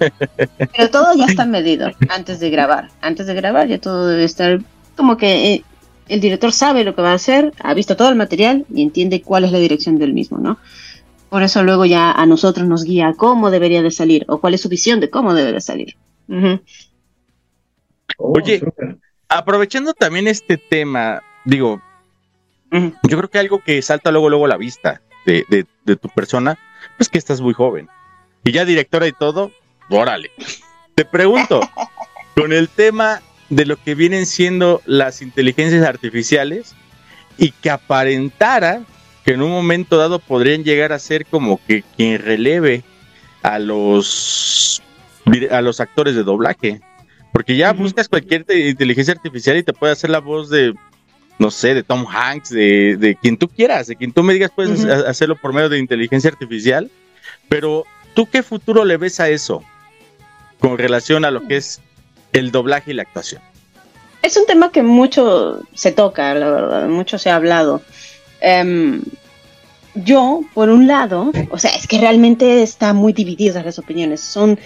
[0.75, 2.89] pero todo ya está medido antes de grabar.
[3.01, 4.59] Antes de grabar ya todo debe estar
[4.95, 5.63] como que eh,
[6.09, 9.21] el director sabe lo que va a hacer, ha visto todo el material y entiende
[9.21, 10.57] cuál es la dirección del mismo, ¿no?
[11.30, 14.61] Por eso luego ya a nosotros nos guía cómo debería de salir o cuál es
[14.61, 15.95] su visión de cómo debe de salir.
[18.17, 18.61] Oye,
[19.28, 21.82] aprovechando también este tema, digo,
[22.72, 26.58] yo creo que algo que salta luego, luego a la vista de, de, tu persona,
[26.98, 27.89] pues que estás muy joven.
[28.43, 29.52] Y ya directora y todo,
[29.89, 30.32] órale.
[30.95, 31.62] Te pregunto,
[32.36, 36.76] con el tema de lo que vienen siendo las inteligencias artificiales
[37.38, 38.82] y que aparentara
[39.24, 42.84] que en un momento dado podrían llegar a ser como que quien releve
[43.41, 44.82] a los
[45.52, 46.82] a los actores de doblaje.
[47.34, 50.74] Porque ya buscas cualquier inteligencia artificial y te puede hacer la voz de,
[51.39, 54.51] no sé, de Tom Hanks, de, de quien tú quieras, de quien tú me digas,
[54.55, 56.89] puedes hacerlo por medio de inteligencia artificial.
[57.49, 59.63] Pero, ¿tú qué futuro le ves a eso
[60.59, 61.81] con relación a lo que es
[62.33, 63.41] el doblaje y la actuación?
[64.21, 67.81] Es un tema que mucho se toca, la verdad, mucho se ha hablado.
[68.41, 69.01] Um,
[69.95, 74.21] yo, por un lado, o sea, es que realmente está muy divididas las opiniones.
[74.21, 74.59] Son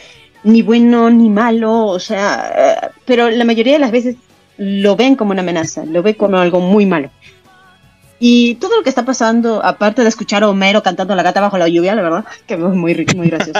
[0.43, 4.15] ni bueno ni malo, o sea, eh, pero la mayoría de las veces
[4.61, 7.09] lo ven como una amenaza, lo ven como algo muy malo.
[8.19, 11.57] Y todo lo que está pasando, aparte de escuchar a Homero cantando La gata bajo
[11.57, 13.59] la lluvia, la verdad, que es muy, muy gracioso.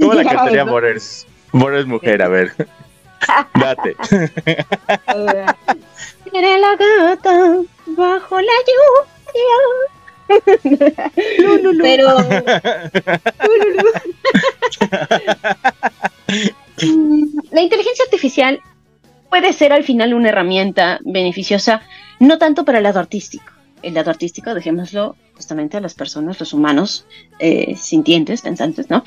[0.00, 1.24] ¿Cómo la cantaría Morers?
[1.52, 2.52] Morers mujer, a ver.
[3.54, 3.94] Date.
[6.32, 9.54] Tiene la gata bajo la lluvia.
[11.80, 12.08] Pero.
[17.50, 18.60] La inteligencia artificial
[19.28, 21.82] puede ser al final una herramienta beneficiosa,
[22.18, 23.52] no tanto para el lado artístico.
[23.82, 27.06] El lado artístico, dejémoslo justamente a las personas, los humanos
[27.38, 29.04] eh, sintientes, pensantes, ¿no?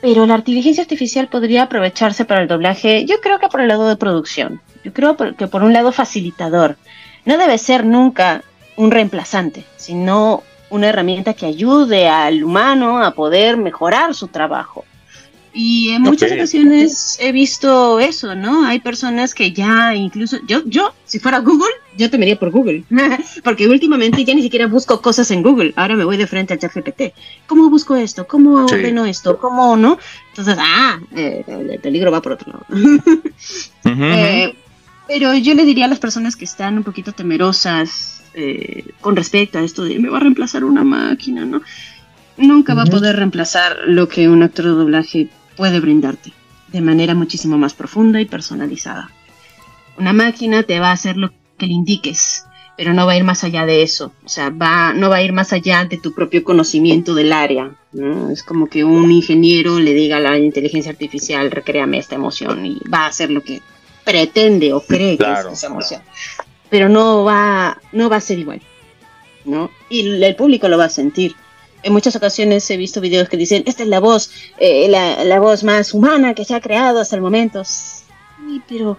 [0.00, 3.88] Pero la inteligencia artificial podría aprovecharse para el doblaje, yo creo que por el lado
[3.88, 4.60] de producción.
[4.82, 6.76] Yo creo que por un lado facilitador.
[7.24, 8.42] No debe ser nunca
[8.76, 14.84] un reemplazante, sino una herramienta que ayude al humano a poder mejorar su trabajo.
[15.54, 18.64] Y en muchas ocasiones he visto eso, ¿no?
[18.64, 22.84] Hay personas que ya incluso, yo, yo, si fuera Google, yo te por Google,
[23.44, 26.58] porque últimamente ya ni siquiera busco cosas en Google, ahora me voy de frente al
[26.58, 27.14] chat GPT.
[27.46, 28.26] ¿Cómo busco esto?
[28.26, 29.36] ¿Cómo ordeno esto?
[29.38, 29.98] ¿Cómo no?
[30.30, 32.66] Entonces, ah, eh, el peligro va por otro lado.
[33.84, 34.54] Eh,
[35.06, 39.58] pero yo le diría a las personas que están un poquito temerosas eh, con respecto
[39.58, 41.60] a esto de me va a reemplazar una máquina, ¿no?
[42.38, 45.28] Nunca va a poder reemplazar lo que un actor de doblaje
[45.62, 46.32] puede brindarte
[46.72, 49.12] de manera muchísimo más profunda y personalizada.
[49.96, 52.46] Una máquina te va a hacer lo que le indiques,
[52.76, 54.10] pero no va a ir más allá de eso.
[54.24, 57.70] O sea, va, no va a ir más allá de tu propio conocimiento del área.
[57.92, 58.30] ¿no?
[58.30, 62.80] Es como que un ingeniero le diga a la inteligencia artificial, recréame esta emoción y
[62.92, 63.62] va a hacer lo que
[64.02, 66.02] pretende o cree que es esa emoción.
[66.70, 68.60] Pero no va, no va a ser igual.
[69.44, 69.70] ¿no?
[69.88, 71.36] Y el público lo va a sentir
[71.82, 75.64] en muchas ocasiones he visto videos que dicen, esta es la voz, eh, la, voz
[75.64, 77.64] más humana que se ha creado hasta el momento.
[77.64, 78.96] Sí, pero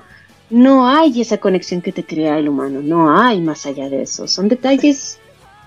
[0.50, 4.28] no hay esa conexión que te crea el humano, no hay más allá de eso,
[4.28, 5.18] son detalles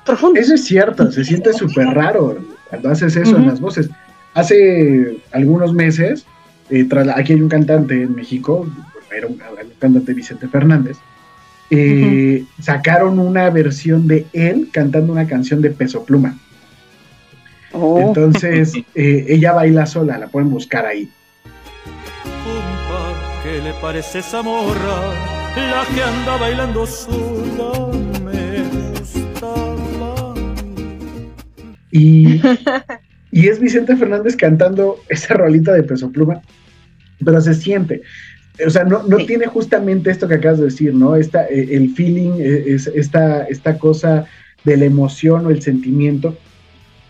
[0.04, 0.44] profundos.
[0.44, 2.38] Eso es cierto, se siente súper raro
[2.68, 3.88] cuando haces eso en las voces.
[4.34, 6.26] Hace algunos meses,
[6.70, 8.66] eh, aquí hay un cantante en México,
[9.16, 9.40] era un,
[9.78, 10.98] cantante Vicente Fernández,
[11.70, 16.38] eh, sacaron una versión de él cantando una canción de Peso Pluma.
[17.72, 18.00] Oh.
[18.00, 21.10] Entonces, eh, ella baila sola, la pueden buscar ahí.
[23.42, 25.14] ¿Qué le parece esa morra?
[25.56, 27.88] La que anda bailando sola
[28.24, 28.62] me
[28.98, 30.34] gustaba.
[31.92, 32.40] Y,
[33.30, 36.42] y es Vicente Fernández cantando esa rolita de peso pluma,
[37.24, 38.02] pero se siente.
[38.66, 41.14] O sea, no, no tiene justamente esto que acabas de decir, ¿no?
[41.14, 44.24] Esta, eh, el feeling, eh, es, esta, esta cosa
[44.64, 46.36] de la emoción o el sentimiento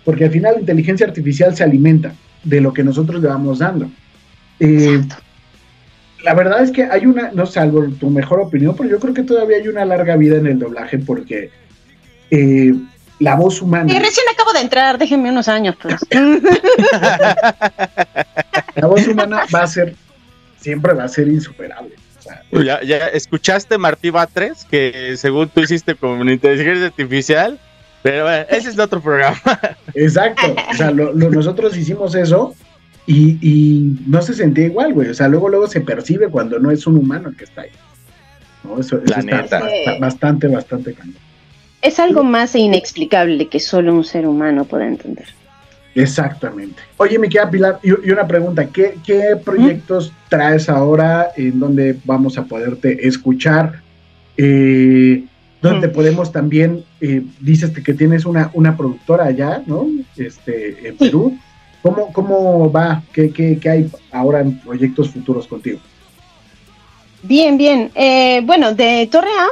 [0.07, 3.91] porque al final la inteligencia artificial se alimenta de lo que nosotros le vamos dando.
[4.61, 5.03] Eh,
[6.23, 9.25] la verdad es que hay una, no salvo tu mejor opinión, pero yo creo que
[9.25, 11.51] todavía hay una larga vida en el doblaje porque
[12.31, 12.73] eh,
[13.19, 13.93] la voz humana.
[13.93, 15.97] Y recién acabo de entrar, déjenme unos años, pues.
[18.77, 19.97] la voz humana va a ser,
[20.61, 21.97] siempre va a ser insuperable.
[22.53, 27.59] ya, ya escuchaste Martí Batres, que según tú hiciste con inteligencia artificial,
[28.07, 29.37] pero bueno, ese es otro programa.
[29.95, 32.55] Exacto, o sea, nosotros hicimos eso
[33.05, 35.09] y, y, no se sentía igual, güey.
[35.09, 37.71] O sea, luego, luego se percibe cuando no es un humano el que está ahí.
[38.63, 38.79] ¿no?
[38.79, 39.65] Eso, eso está,
[39.99, 41.17] bastante, bastante cañón.
[41.83, 45.27] Es algo más inexplicable que solo un ser humano puede entender.
[45.97, 46.81] Exactamente.
[46.99, 52.39] Oye, me queda Pilar, y, una pregunta, ¿qué, qué proyectos traes ahora en donde vamos
[52.39, 53.83] a poderte escuchar?
[54.37, 55.25] Eh,
[55.63, 59.87] donde podemos también, eh, dices que tienes una, una productora allá, ¿no?
[60.17, 61.39] Este, en Perú.
[61.83, 63.03] ¿Cómo, ¿Cómo va?
[63.13, 65.79] ¿Qué, qué, qué hay ahora en proyectos futuros contigo?
[67.23, 67.91] Bien, bien.
[67.95, 69.51] Eh, bueno, de Torreón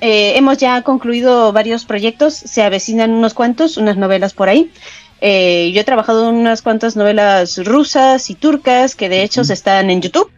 [0.00, 4.70] eh, hemos ya concluido varios proyectos, se avecinan unos cuantos, unas novelas por ahí.
[5.20, 9.90] Eh, yo he trabajado en unas cuantas novelas rusas y turcas que de hecho están
[9.90, 10.30] en YouTube.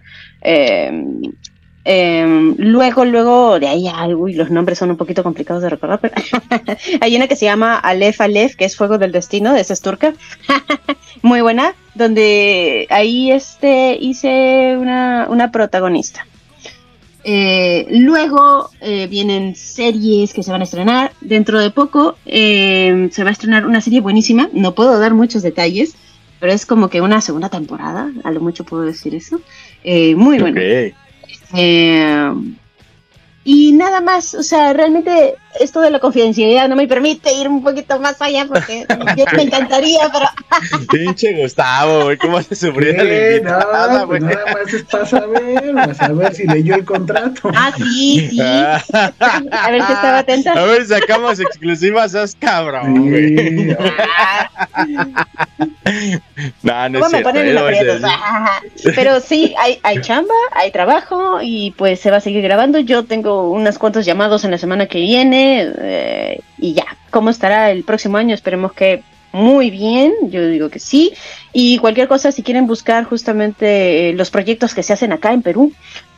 [2.59, 6.14] Luego, luego, de ahí algo, y los nombres son un poquito complicados de recordar, pero
[7.01, 10.12] hay una que se llama Aleph Aleph, que es Fuego del Destino, esa es turca,
[11.22, 16.26] muy buena, donde ahí este, hice una, una protagonista.
[17.24, 21.12] Eh, luego eh, vienen series que se van a estrenar.
[21.20, 24.49] Dentro de poco eh, se va a estrenar una serie buenísima.
[24.53, 25.95] No puedo dar muchos detalles,
[26.41, 28.11] pero es como que una segunda temporada.
[28.24, 29.41] A lo mucho puedo decir eso.
[29.84, 30.39] muy
[31.51, 32.59] bueno.
[33.51, 37.62] Y nada más, o sea, realmente esto de la confidencialidad no me permite ir un
[37.62, 38.86] poquito más allá porque
[39.36, 40.26] me encantaría, pero...
[40.92, 45.94] Pinche Gustavo, güey, ¿cómo se sufrió eh, no, pues nada más es para saber, para
[45.94, 47.51] saber si leyó el contrato.
[47.55, 48.38] Ah, sí, sí.
[48.42, 50.53] a ver si estaba atenta.
[50.53, 53.74] A ver, sacamos exclusivas, es cabrón, güey.
[56.62, 57.32] no, no es cierto.
[57.32, 57.45] Me
[58.95, 62.78] pero sí, hay, hay chamba, hay trabajo y pues se va a seguir grabando.
[62.78, 66.86] Yo tengo unos cuantos llamados en la semana que viene eh, y ya.
[67.11, 68.34] ¿Cómo estará el próximo año?
[68.34, 71.12] Esperemos que muy bien, yo digo que sí.
[71.53, 75.43] Y cualquier cosa, si quieren buscar justamente eh, los proyectos que se hacen acá en
[75.43, 75.72] Perú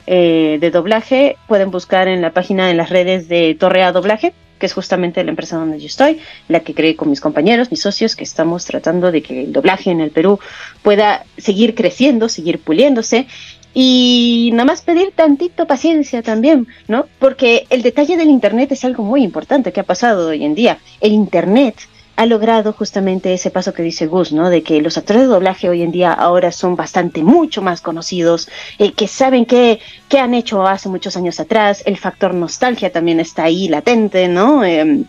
[0.07, 4.67] eh, de doblaje, pueden buscar en la página, en las redes de Torrea Doblaje, que
[4.67, 8.15] es justamente la empresa donde yo estoy, la que creé con mis compañeros, mis socios,
[8.15, 10.39] que estamos tratando de que el doblaje en el Perú
[10.83, 13.27] pueda seguir creciendo, seguir puliéndose
[13.73, 17.07] y nada más pedir tantito paciencia también, ¿no?
[17.19, 20.79] Porque el detalle del Internet es algo muy importante que ha pasado hoy en día.
[21.01, 21.77] El Internet
[22.17, 24.51] ha logrado justamente ese paso que dice Gus, ¿no?
[24.51, 28.49] De que los actores de doblaje hoy en día ahora son bastante, mucho más conocidos,
[28.79, 33.21] eh, que saben qué, qué han hecho hace muchos años atrás, el factor nostalgia también
[33.21, 34.65] está ahí latente, ¿no?
[34.65, 35.05] Em,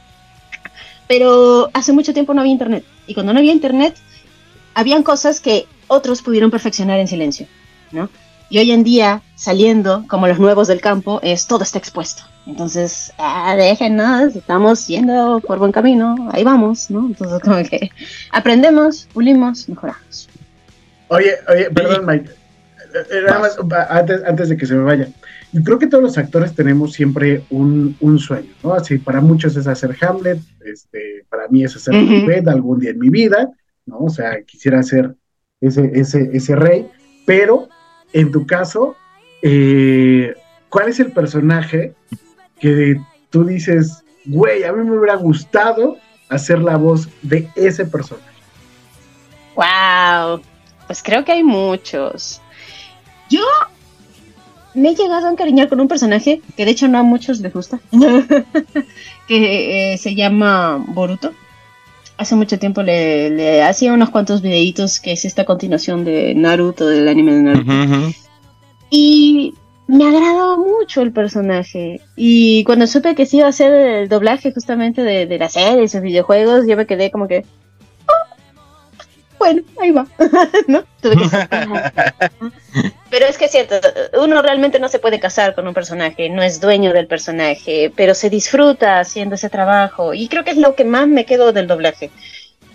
[1.07, 2.85] pero hace mucho tiempo no había Internet.
[3.07, 3.97] Y cuando no había Internet,
[4.73, 7.47] habían cosas que otros pudieron perfeccionar en silencio,
[7.91, 8.09] ¿no?
[8.49, 12.21] Y hoy en día, saliendo como los nuevos del campo, es todo está expuesto.
[12.45, 17.07] Entonces, ah, déjenos, estamos yendo por buen camino, ahí vamos, ¿no?
[17.07, 17.89] Entonces, como que
[18.29, 20.29] aprendemos, pulimos, mejoramos.
[21.07, 22.29] Oye, oye, perdón, Mike.
[22.29, 23.57] Eh, eh, nada más,
[23.89, 25.07] antes, antes de que se me vaya.
[25.53, 28.75] Yo creo que todos los actores tenemos siempre un, un sueño, ¿no?
[28.75, 32.99] Así, para muchos es hacer Hamlet, este, para mí es hacer uh algún día en
[32.99, 33.49] mi vida,
[33.87, 34.01] ¿no?
[34.01, 35.15] O sea, quisiera ser
[35.61, 36.87] ese, ese, ese rey,
[37.25, 37.69] pero
[38.13, 38.95] en tu caso,
[39.41, 40.35] eh,
[40.69, 41.93] ¿cuál es el personaje
[42.59, 45.97] que tú dices, güey, a mí me hubiera gustado
[46.29, 48.25] hacer la voz de ese personaje?
[49.55, 50.41] Wow,
[50.87, 52.41] pues creo que hay muchos.
[53.29, 53.43] Yo
[54.73, 57.53] me he llegado a encariñar con un personaje que de hecho no a muchos les
[57.53, 57.79] gusta,
[59.27, 61.33] que eh, se llama Boruto
[62.21, 67.07] hace mucho tiempo le, hacía unos cuantos videitos que es esta continuación de Naruto, del
[67.07, 67.71] anime de Naruto.
[68.91, 69.55] Y
[69.87, 72.01] me agradó mucho el personaje.
[72.15, 75.95] Y cuando supe que se iba a hacer el doblaje justamente de, de las series
[75.95, 77.45] o videojuegos, yo me quedé como que.
[78.07, 78.35] Oh,
[79.39, 80.05] bueno, ahí va.
[80.67, 80.83] ¿No?
[83.09, 83.75] Pero es que es cierto,
[84.21, 88.13] uno realmente no se puede casar con un personaje, no es dueño del personaje, pero
[88.13, 91.67] se disfruta haciendo ese trabajo y creo que es lo que más me quedo del
[91.67, 92.11] doblaje.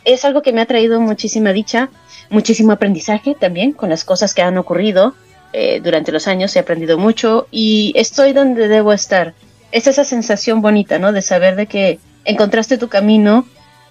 [0.04, 1.88] Es algo que me ha traído muchísima dicha,
[2.28, 5.14] muchísimo aprendizaje también con las cosas que han ocurrido
[5.52, 9.34] eh, durante los años, he aprendido mucho y estoy donde debo estar.
[9.72, 11.12] Es esa sensación bonita, ¿no?
[11.12, 13.46] De saber de que encontraste tu camino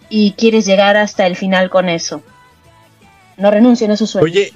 [0.10, 2.22] y quieres llegar hasta el final con eso.
[3.38, 4.32] No renuncien a sus sueños.
[4.32, 4.54] Oye,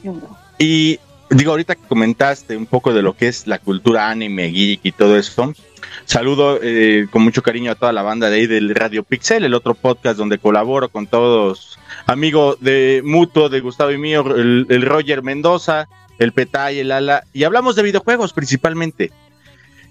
[0.58, 4.82] y digo, ahorita que comentaste un poco de lo que es la cultura anime, geek
[4.84, 5.54] y todo eso,
[6.06, 9.54] saludo eh, con mucho cariño a toda la banda de ahí del Radio Pixel, el
[9.54, 14.82] otro podcast donde colaboro con todos, amigo de mutuo de Gustavo y mío, el, el
[14.84, 15.88] Roger Mendoza,
[16.20, 19.12] el Petay, el Ala, y hablamos de videojuegos principalmente.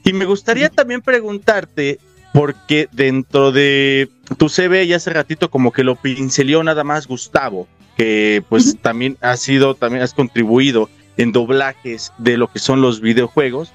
[0.05, 1.99] Y me gustaría también preguntarte,
[2.33, 7.67] porque dentro de tu CV y hace ratito como que lo pincelió nada más Gustavo,
[7.97, 13.01] que pues también ha sido, también has contribuido en doblajes de lo que son los
[13.01, 13.73] videojuegos.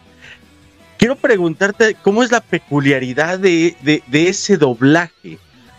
[0.98, 5.38] Quiero preguntarte cómo es la peculiaridad de, de, ese doblaje,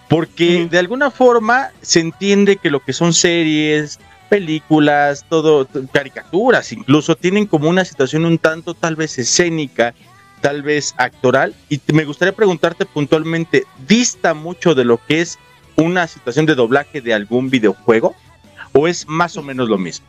[0.08, 3.98] porque de alguna forma se entiende que lo que son series,
[4.28, 9.94] películas, todo, caricaturas incluso, tienen como una situación un tanto tal vez escénica,
[10.40, 15.38] tal vez actoral, y me gustaría preguntarte puntualmente, ¿dista mucho de lo que es
[15.76, 18.14] una situación de doblaje de algún videojuego?
[18.72, 20.06] ¿O es más o menos lo mismo?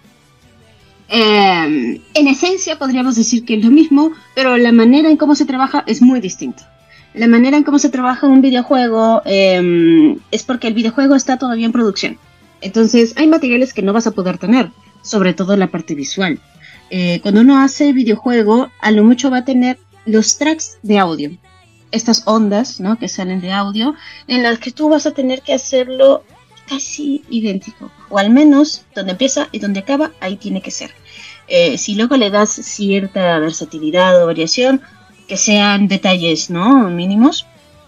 [1.07, 5.45] Em, en esencia podríamos decir que es lo mismo, pero la manera en cómo se
[5.45, 6.71] trabaja es muy distinta.
[7.13, 11.65] La manera en cómo se trabaja un videojuego em, es porque el videojuego está todavía
[11.65, 12.17] en producción.
[12.65, 14.71] Entonces hay materiales que no vas a poder tener,
[15.03, 16.39] sobre todo la parte visual.
[16.89, 21.29] Eh, cuando uno hace videojuego, a lo mucho va a tener los tracks de audio,
[21.91, 22.97] estas ondas ¿no?
[22.97, 23.93] que salen de audio,
[24.27, 26.23] en las que tú vas a tener que hacerlo
[26.67, 30.89] casi idéntico, o al menos donde empieza y donde acaba, ahí tiene que ser.
[31.47, 34.81] Eh, si luego le das cierta versatilidad o variación,
[35.27, 36.89] que sean detalles ¿no?
[36.89, 37.45] mínimos,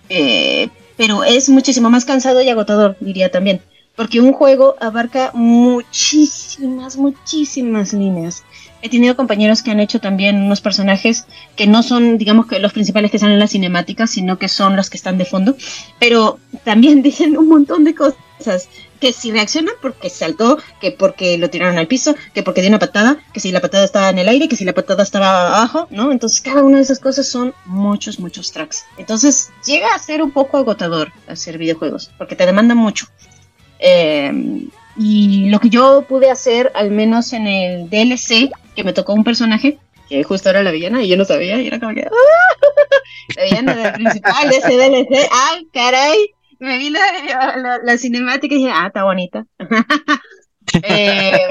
[0.09, 3.61] eh, pero es muchísimo más cansado y agotador, diría también,
[3.97, 8.43] porque un juego abarca muchísimas, muchísimas líneas.
[8.83, 11.25] He tenido compañeros que han hecho también unos personajes
[11.55, 14.75] que no son, digamos, que los principales que salen en las cinemáticas, sino que son
[14.75, 15.57] los que están de fondo,
[15.99, 18.69] pero también dicen un montón de cosas
[18.99, 22.77] que si reaccionan porque saltó, que porque lo tiraron al piso, que porque dio una
[22.77, 25.87] patada, que si la patada estaba en el aire, que si la patada estaba abajo,
[25.89, 26.11] ¿no?
[26.11, 28.85] Entonces cada una de esas cosas son muchos, muchos tracks.
[28.99, 33.07] Entonces llega a ser un poco agotador hacer videojuegos, porque te demanda mucho.
[33.79, 34.67] Eh,
[34.97, 39.23] y lo que yo pude hacer, al menos en el DLC, que me tocó un
[39.23, 39.77] personaje,
[40.09, 43.35] que justo era la villana, y yo no sabía, y era como que, ¡ah!
[43.35, 46.17] la villana principal de ese DLC, ¡ay, caray!
[46.59, 49.45] Me vi la, cinemática y dije, ah, está bonita.
[50.81, 51.47] eh,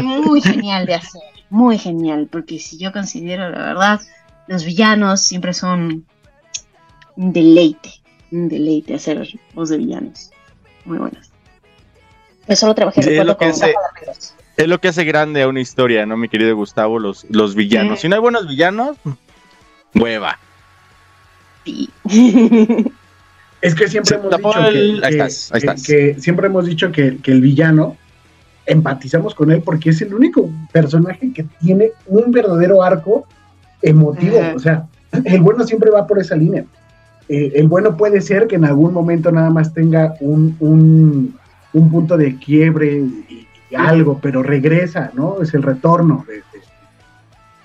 [0.00, 4.00] muy genial de hacer, muy genial, porque si yo considero, la verdad,
[4.46, 6.06] los villanos siempre son
[7.16, 7.90] un deleite,
[8.30, 10.30] un deleite hacer voz de villanos.
[10.86, 11.30] Muy buenas.
[12.48, 13.74] Yo solo trabajé es lo, que hace,
[14.56, 17.00] es lo que hace grande a una historia, ¿no, mi querido Gustavo?
[17.00, 18.00] Los, los villanos.
[18.00, 18.96] Si no hay buenos villanos,
[19.94, 20.38] hueva.
[21.64, 21.90] Sí.
[23.60, 27.96] es que siempre hemos dicho que, siempre hemos dicho que, el villano
[28.64, 33.26] empatizamos con él porque es el único personaje que tiene un verdadero arco
[33.82, 34.38] emotivo.
[34.54, 34.86] O sea,
[35.24, 36.64] el bueno siempre va por esa línea.
[37.28, 42.16] Eh, el bueno puede ser que en algún momento nada más tenga un, un, punto
[42.16, 42.98] de quiebre
[43.28, 43.46] y,
[43.76, 45.42] algo, pero regresa, ¿no?
[45.42, 46.24] Es el retorno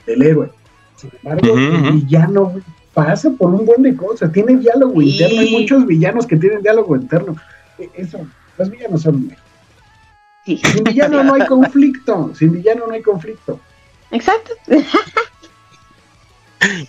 [0.05, 0.51] del héroe.
[0.95, 2.53] Sin embargo, el villano
[2.93, 6.95] pasa por un buen de cosas, tiene diálogo interno, hay muchos villanos que tienen diálogo
[6.95, 7.36] interno.
[7.78, 8.20] E, eso,
[8.57, 9.32] los villanos son...
[10.43, 13.59] Sin villano no hay conflicto, sin villano no hay conflicto.
[14.09, 14.53] Exacto.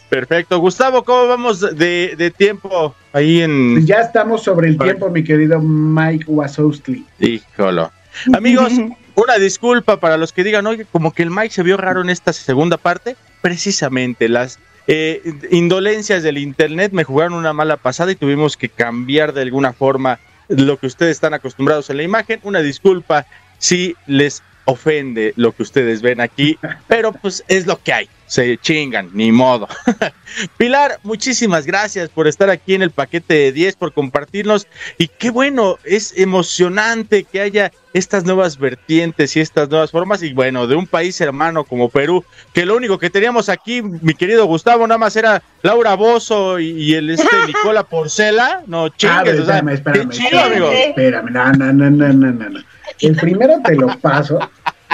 [0.09, 0.59] Perfecto.
[0.59, 3.87] Gustavo, ¿cómo vamos de, tiempo ahí en...?
[3.87, 7.05] Ya estamos sobre el tiempo, mi querido Mike Wazowski.
[7.18, 7.91] Híjolo.
[8.35, 8.73] Amigos,
[9.14, 12.11] una disculpa para los que digan, oye, como que el Mike se vio raro en
[12.11, 13.16] esta segunda parte.
[13.41, 19.33] Precisamente las eh, indolencias del Internet me jugaron una mala pasada y tuvimos que cambiar
[19.33, 20.18] de alguna forma
[20.49, 22.41] lo que ustedes están acostumbrados en la imagen.
[22.43, 23.27] Una disculpa
[23.59, 28.57] si les ofende lo que ustedes ven aquí, pero pues es lo que hay se
[28.57, 29.68] chingan, ni modo.
[30.57, 34.66] Pilar, muchísimas gracias por estar aquí en el paquete de 10, por compartirnos.
[34.97, 40.22] Y qué bueno, es emocionante que haya estas nuevas vertientes y estas nuevas formas.
[40.22, 42.24] Y bueno, de un país hermano como Perú,
[42.55, 46.95] que lo único que teníamos aquí, mi querido Gustavo, nada más era Laura Bozo y,
[46.95, 48.62] el este Nicola Porcela.
[48.66, 52.61] No chingues, o sea, espérame, espérame, no, no, no, no, no, no.
[52.99, 54.39] El primero te lo paso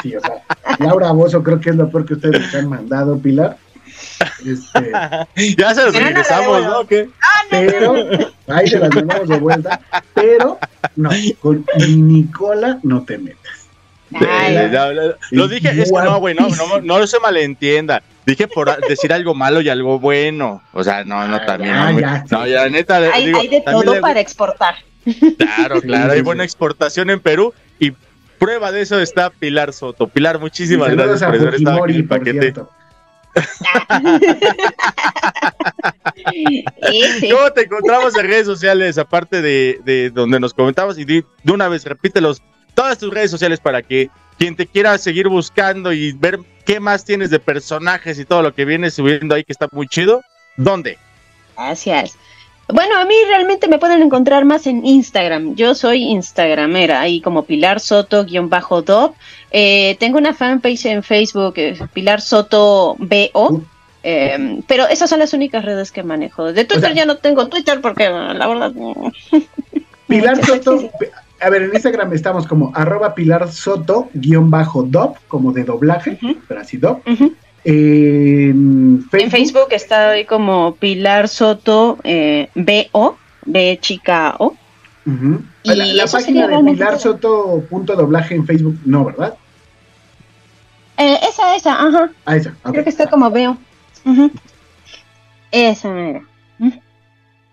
[0.02, 0.42] Sí, o sea,
[0.78, 3.56] Laura Bozo creo que es lo peor que ustedes han mandado, Pilar.
[4.44, 4.92] Este,
[5.56, 6.86] ya se los regresamos, ¿no?
[6.86, 7.08] ¿Qué?
[7.50, 7.94] Pero,
[8.46, 9.80] ahí se las mandamos de vuelta,
[10.14, 10.58] pero
[10.96, 13.68] no, con Nicola no te metas.
[15.30, 18.02] lo, dije, es que no, güey, no, no, no, se malentienda.
[18.26, 20.62] Dije por decir algo malo y algo bueno.
[20.72, 21.74] O sea, no, no, ah, también.
[22.30, 22.96] no, ya, neta.
[22.96, 24.76] Hay, hay de todo para exportar.
[25.38, 27.92] Claro, claro, hay buena exportación en Perú y
[28.38, 30.08] Prueba de eso está Pilar Soto.
[30.08, 32.52] Pilar, muchísimas gracias por estar aquí en el paquete.
[37.30, 40.98] ¿Cómo te encontramos en redes sociales, aparte de, de donde nos comentabas?
[40.98, 42.42] Y de, una vez, repítelos,
[42.74, 47.04] todas tus redes sociales para que quien te quiera seguir buscando y ver qué más
[47.04, 50.22] tienes de personajes y todo lo que vienes subiendo ahí que está muy chido,
[50.56, 50.96] ¿dónde?
[51.56, 52.16] Gracias.
[52.72, 55.54] Bueno, a mí realmente me pueden encontrar más en Instagram.
[55.54, 59.14] Yo soy Instagramera, ahí como Pilar Soto-Dop.
[59.50, 63.62] Eh, tengo una fanpage en Facebook, eh, Pilar Soto BO.
[64.02, 66.52] Em, pero esas son las únicas redes que manejo.
[66.52, 68.72] De Twitter ya no tengo Twitter porque la verdad.
[70.06, 70.90] Pilar Soto.
[71.40, 77.00] A ver, en Instagram estamos como arroba Pilar Soto-Dop, como de doblaje, pero así Dop.
[77.64, 84.56] En Facebook, está ahí como Pilar Soto eh, BO, B chica O.
[85.62, 89.34] y la, página de Pilar Soto punto doblaje en Facebook, no, ¿verdad?
[90.96, 92.10] Eh, esa, esa, ajá.
[92.24, 92.54] Ah, esa.
[92.62, 93.56] Creo que está como veo.
[95.50, 96.22] Esa mira.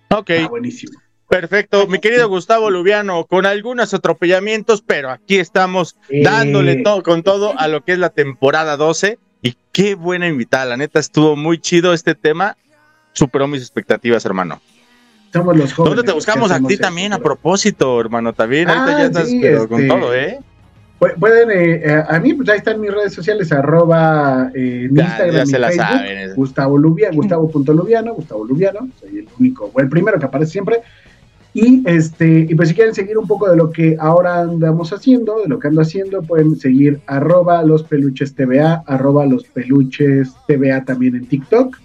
[0.10, 0.32] Ok.
[0.44, 1.00] Ah, buenísimo.
[1.28, 6.22] Perfecto, mi querido Gustavo Lubiano, con algunos atropellamientos, pero aquí estamos eh.
[6.24, 9.18] dándole todo con todo a lo que es la temporada 12.
[9.46, 12.58] Y qué buena invitada, la neta estuvo muy chido este tema.
[13.14, 14.60] Superó mis expectativas, hermano.
[15.32, 15.98] Somos los jóvenes.
[15.98, 18.34] ¿Dónde te buscamos a ti también a propósito, hermano?
[18.34, 20.40] También, ahorita ya ah, estás con este, todo, ¿eh?
[20.98, 25.46] Pueden, eh, eh, a mí, pues ahí están mis redes sociales, arroba eh, en Instagram
[25.46, 26.36] se Facebook, saben.
[26.36, 30.82] Gustavo Lubiano, Gustavo.lubiano, Gustavo Lubiano, soy el único, o el primero que aparece siempre.
[31.56, 35.40] Y este, y pues si quieren seguir un poco de lo que ahora andamos haciendo,
[35.40, 40.84] de lo que ando haciendo, pueden seguir arroba los peluches TVA, arroba los peluches TVA
[40.84, 41.78] también en TikTok,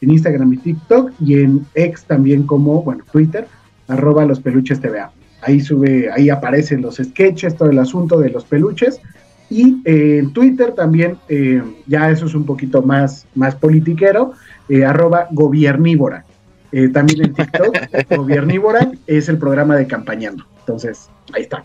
[0.00, 3.46] en Instagram y TikTok, y en X también como, bueno, Twitter,
[3.86, 5.12] arroba los peluches TVA.
[5.42, 8.98] Ahí sube, ahí aparecen los sketches, todo el asunto de los peluches.
[9.50, 14.32] Y eh, en Twitter también, eh, ya eso es un poquito más, más politiquero,
[14.70, 16.24] eh, arroba gobiernívora.
[16.72, 17.76] Eh, también en TikTok,
[18.16, 20.44] Gobiernívora, es el programa de Campañando.
[20.60, 21.64] Entonces, ahí está.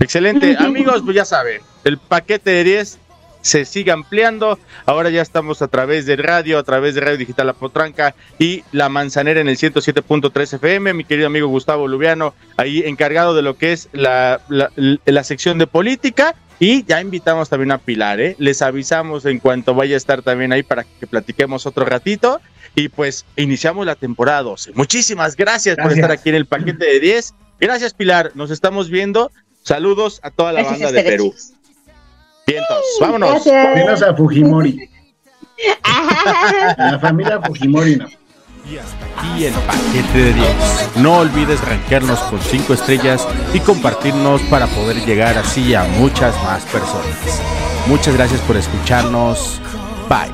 [0.00, 0.56] Excelente.
[0.58, 2.98] Amigos, pues ya saben, el paquete de 10
[3.44, 4.58] se sigue ampliando.
[4.86, 8.64] Ahora ya estamos a través de radio, a través de Radio Digital La Potranca y
[8.72, 10.94] La Manzanera en el 107.3 FM.
[10.94, 15.66] Mi querido amigo Gustavo Lubiano, ahí encargado de lo que es la, la, sección de
[15.66, 16.34] política.
[16.66, 18.36] Y ya invitamos también a Pilar, ¿eh?
[18.38, 22.40] Les avisamos en cuanto vaya a estar también ahí para que platiquemos otro ratito.
[22.74, 24.72] Y pues iniciamos la temporada 12.
[24.72, 27.34] Muchísimas gracias, por estar aquí en el paquete de 10.
[27.60, 28.32] Gracias, Pilar.
[28.34, 29.30] Nos estamos viendo.
[29.62, 31.34] Saludos a toda la banda de Perú.
[32.46, 33.44] Vientos, vámonos.
[33.44, 34.88] Menos a Fujimori.
[36.78, 38.06] la familia Fujimori no.
[38.70, 40.48] Y hasta aquí el paquete de 10.
[40.96, 46.64] No olvides rankearnos con 5 estrellas y compartirnos para poder llegar así a muchas más
[46.64, 47.42] personas.
[47.86, 49.60] Muchas gracias por escucharnos.
[50.08, 50.32] Bye.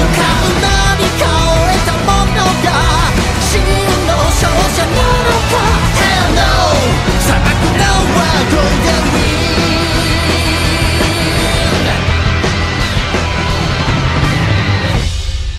[0.00, 1.28] 浮かぶ何か
[1.60, 2.68] 折れたものが
[3.40, 3.60] 真
[4.06, 5.29] の勝者なら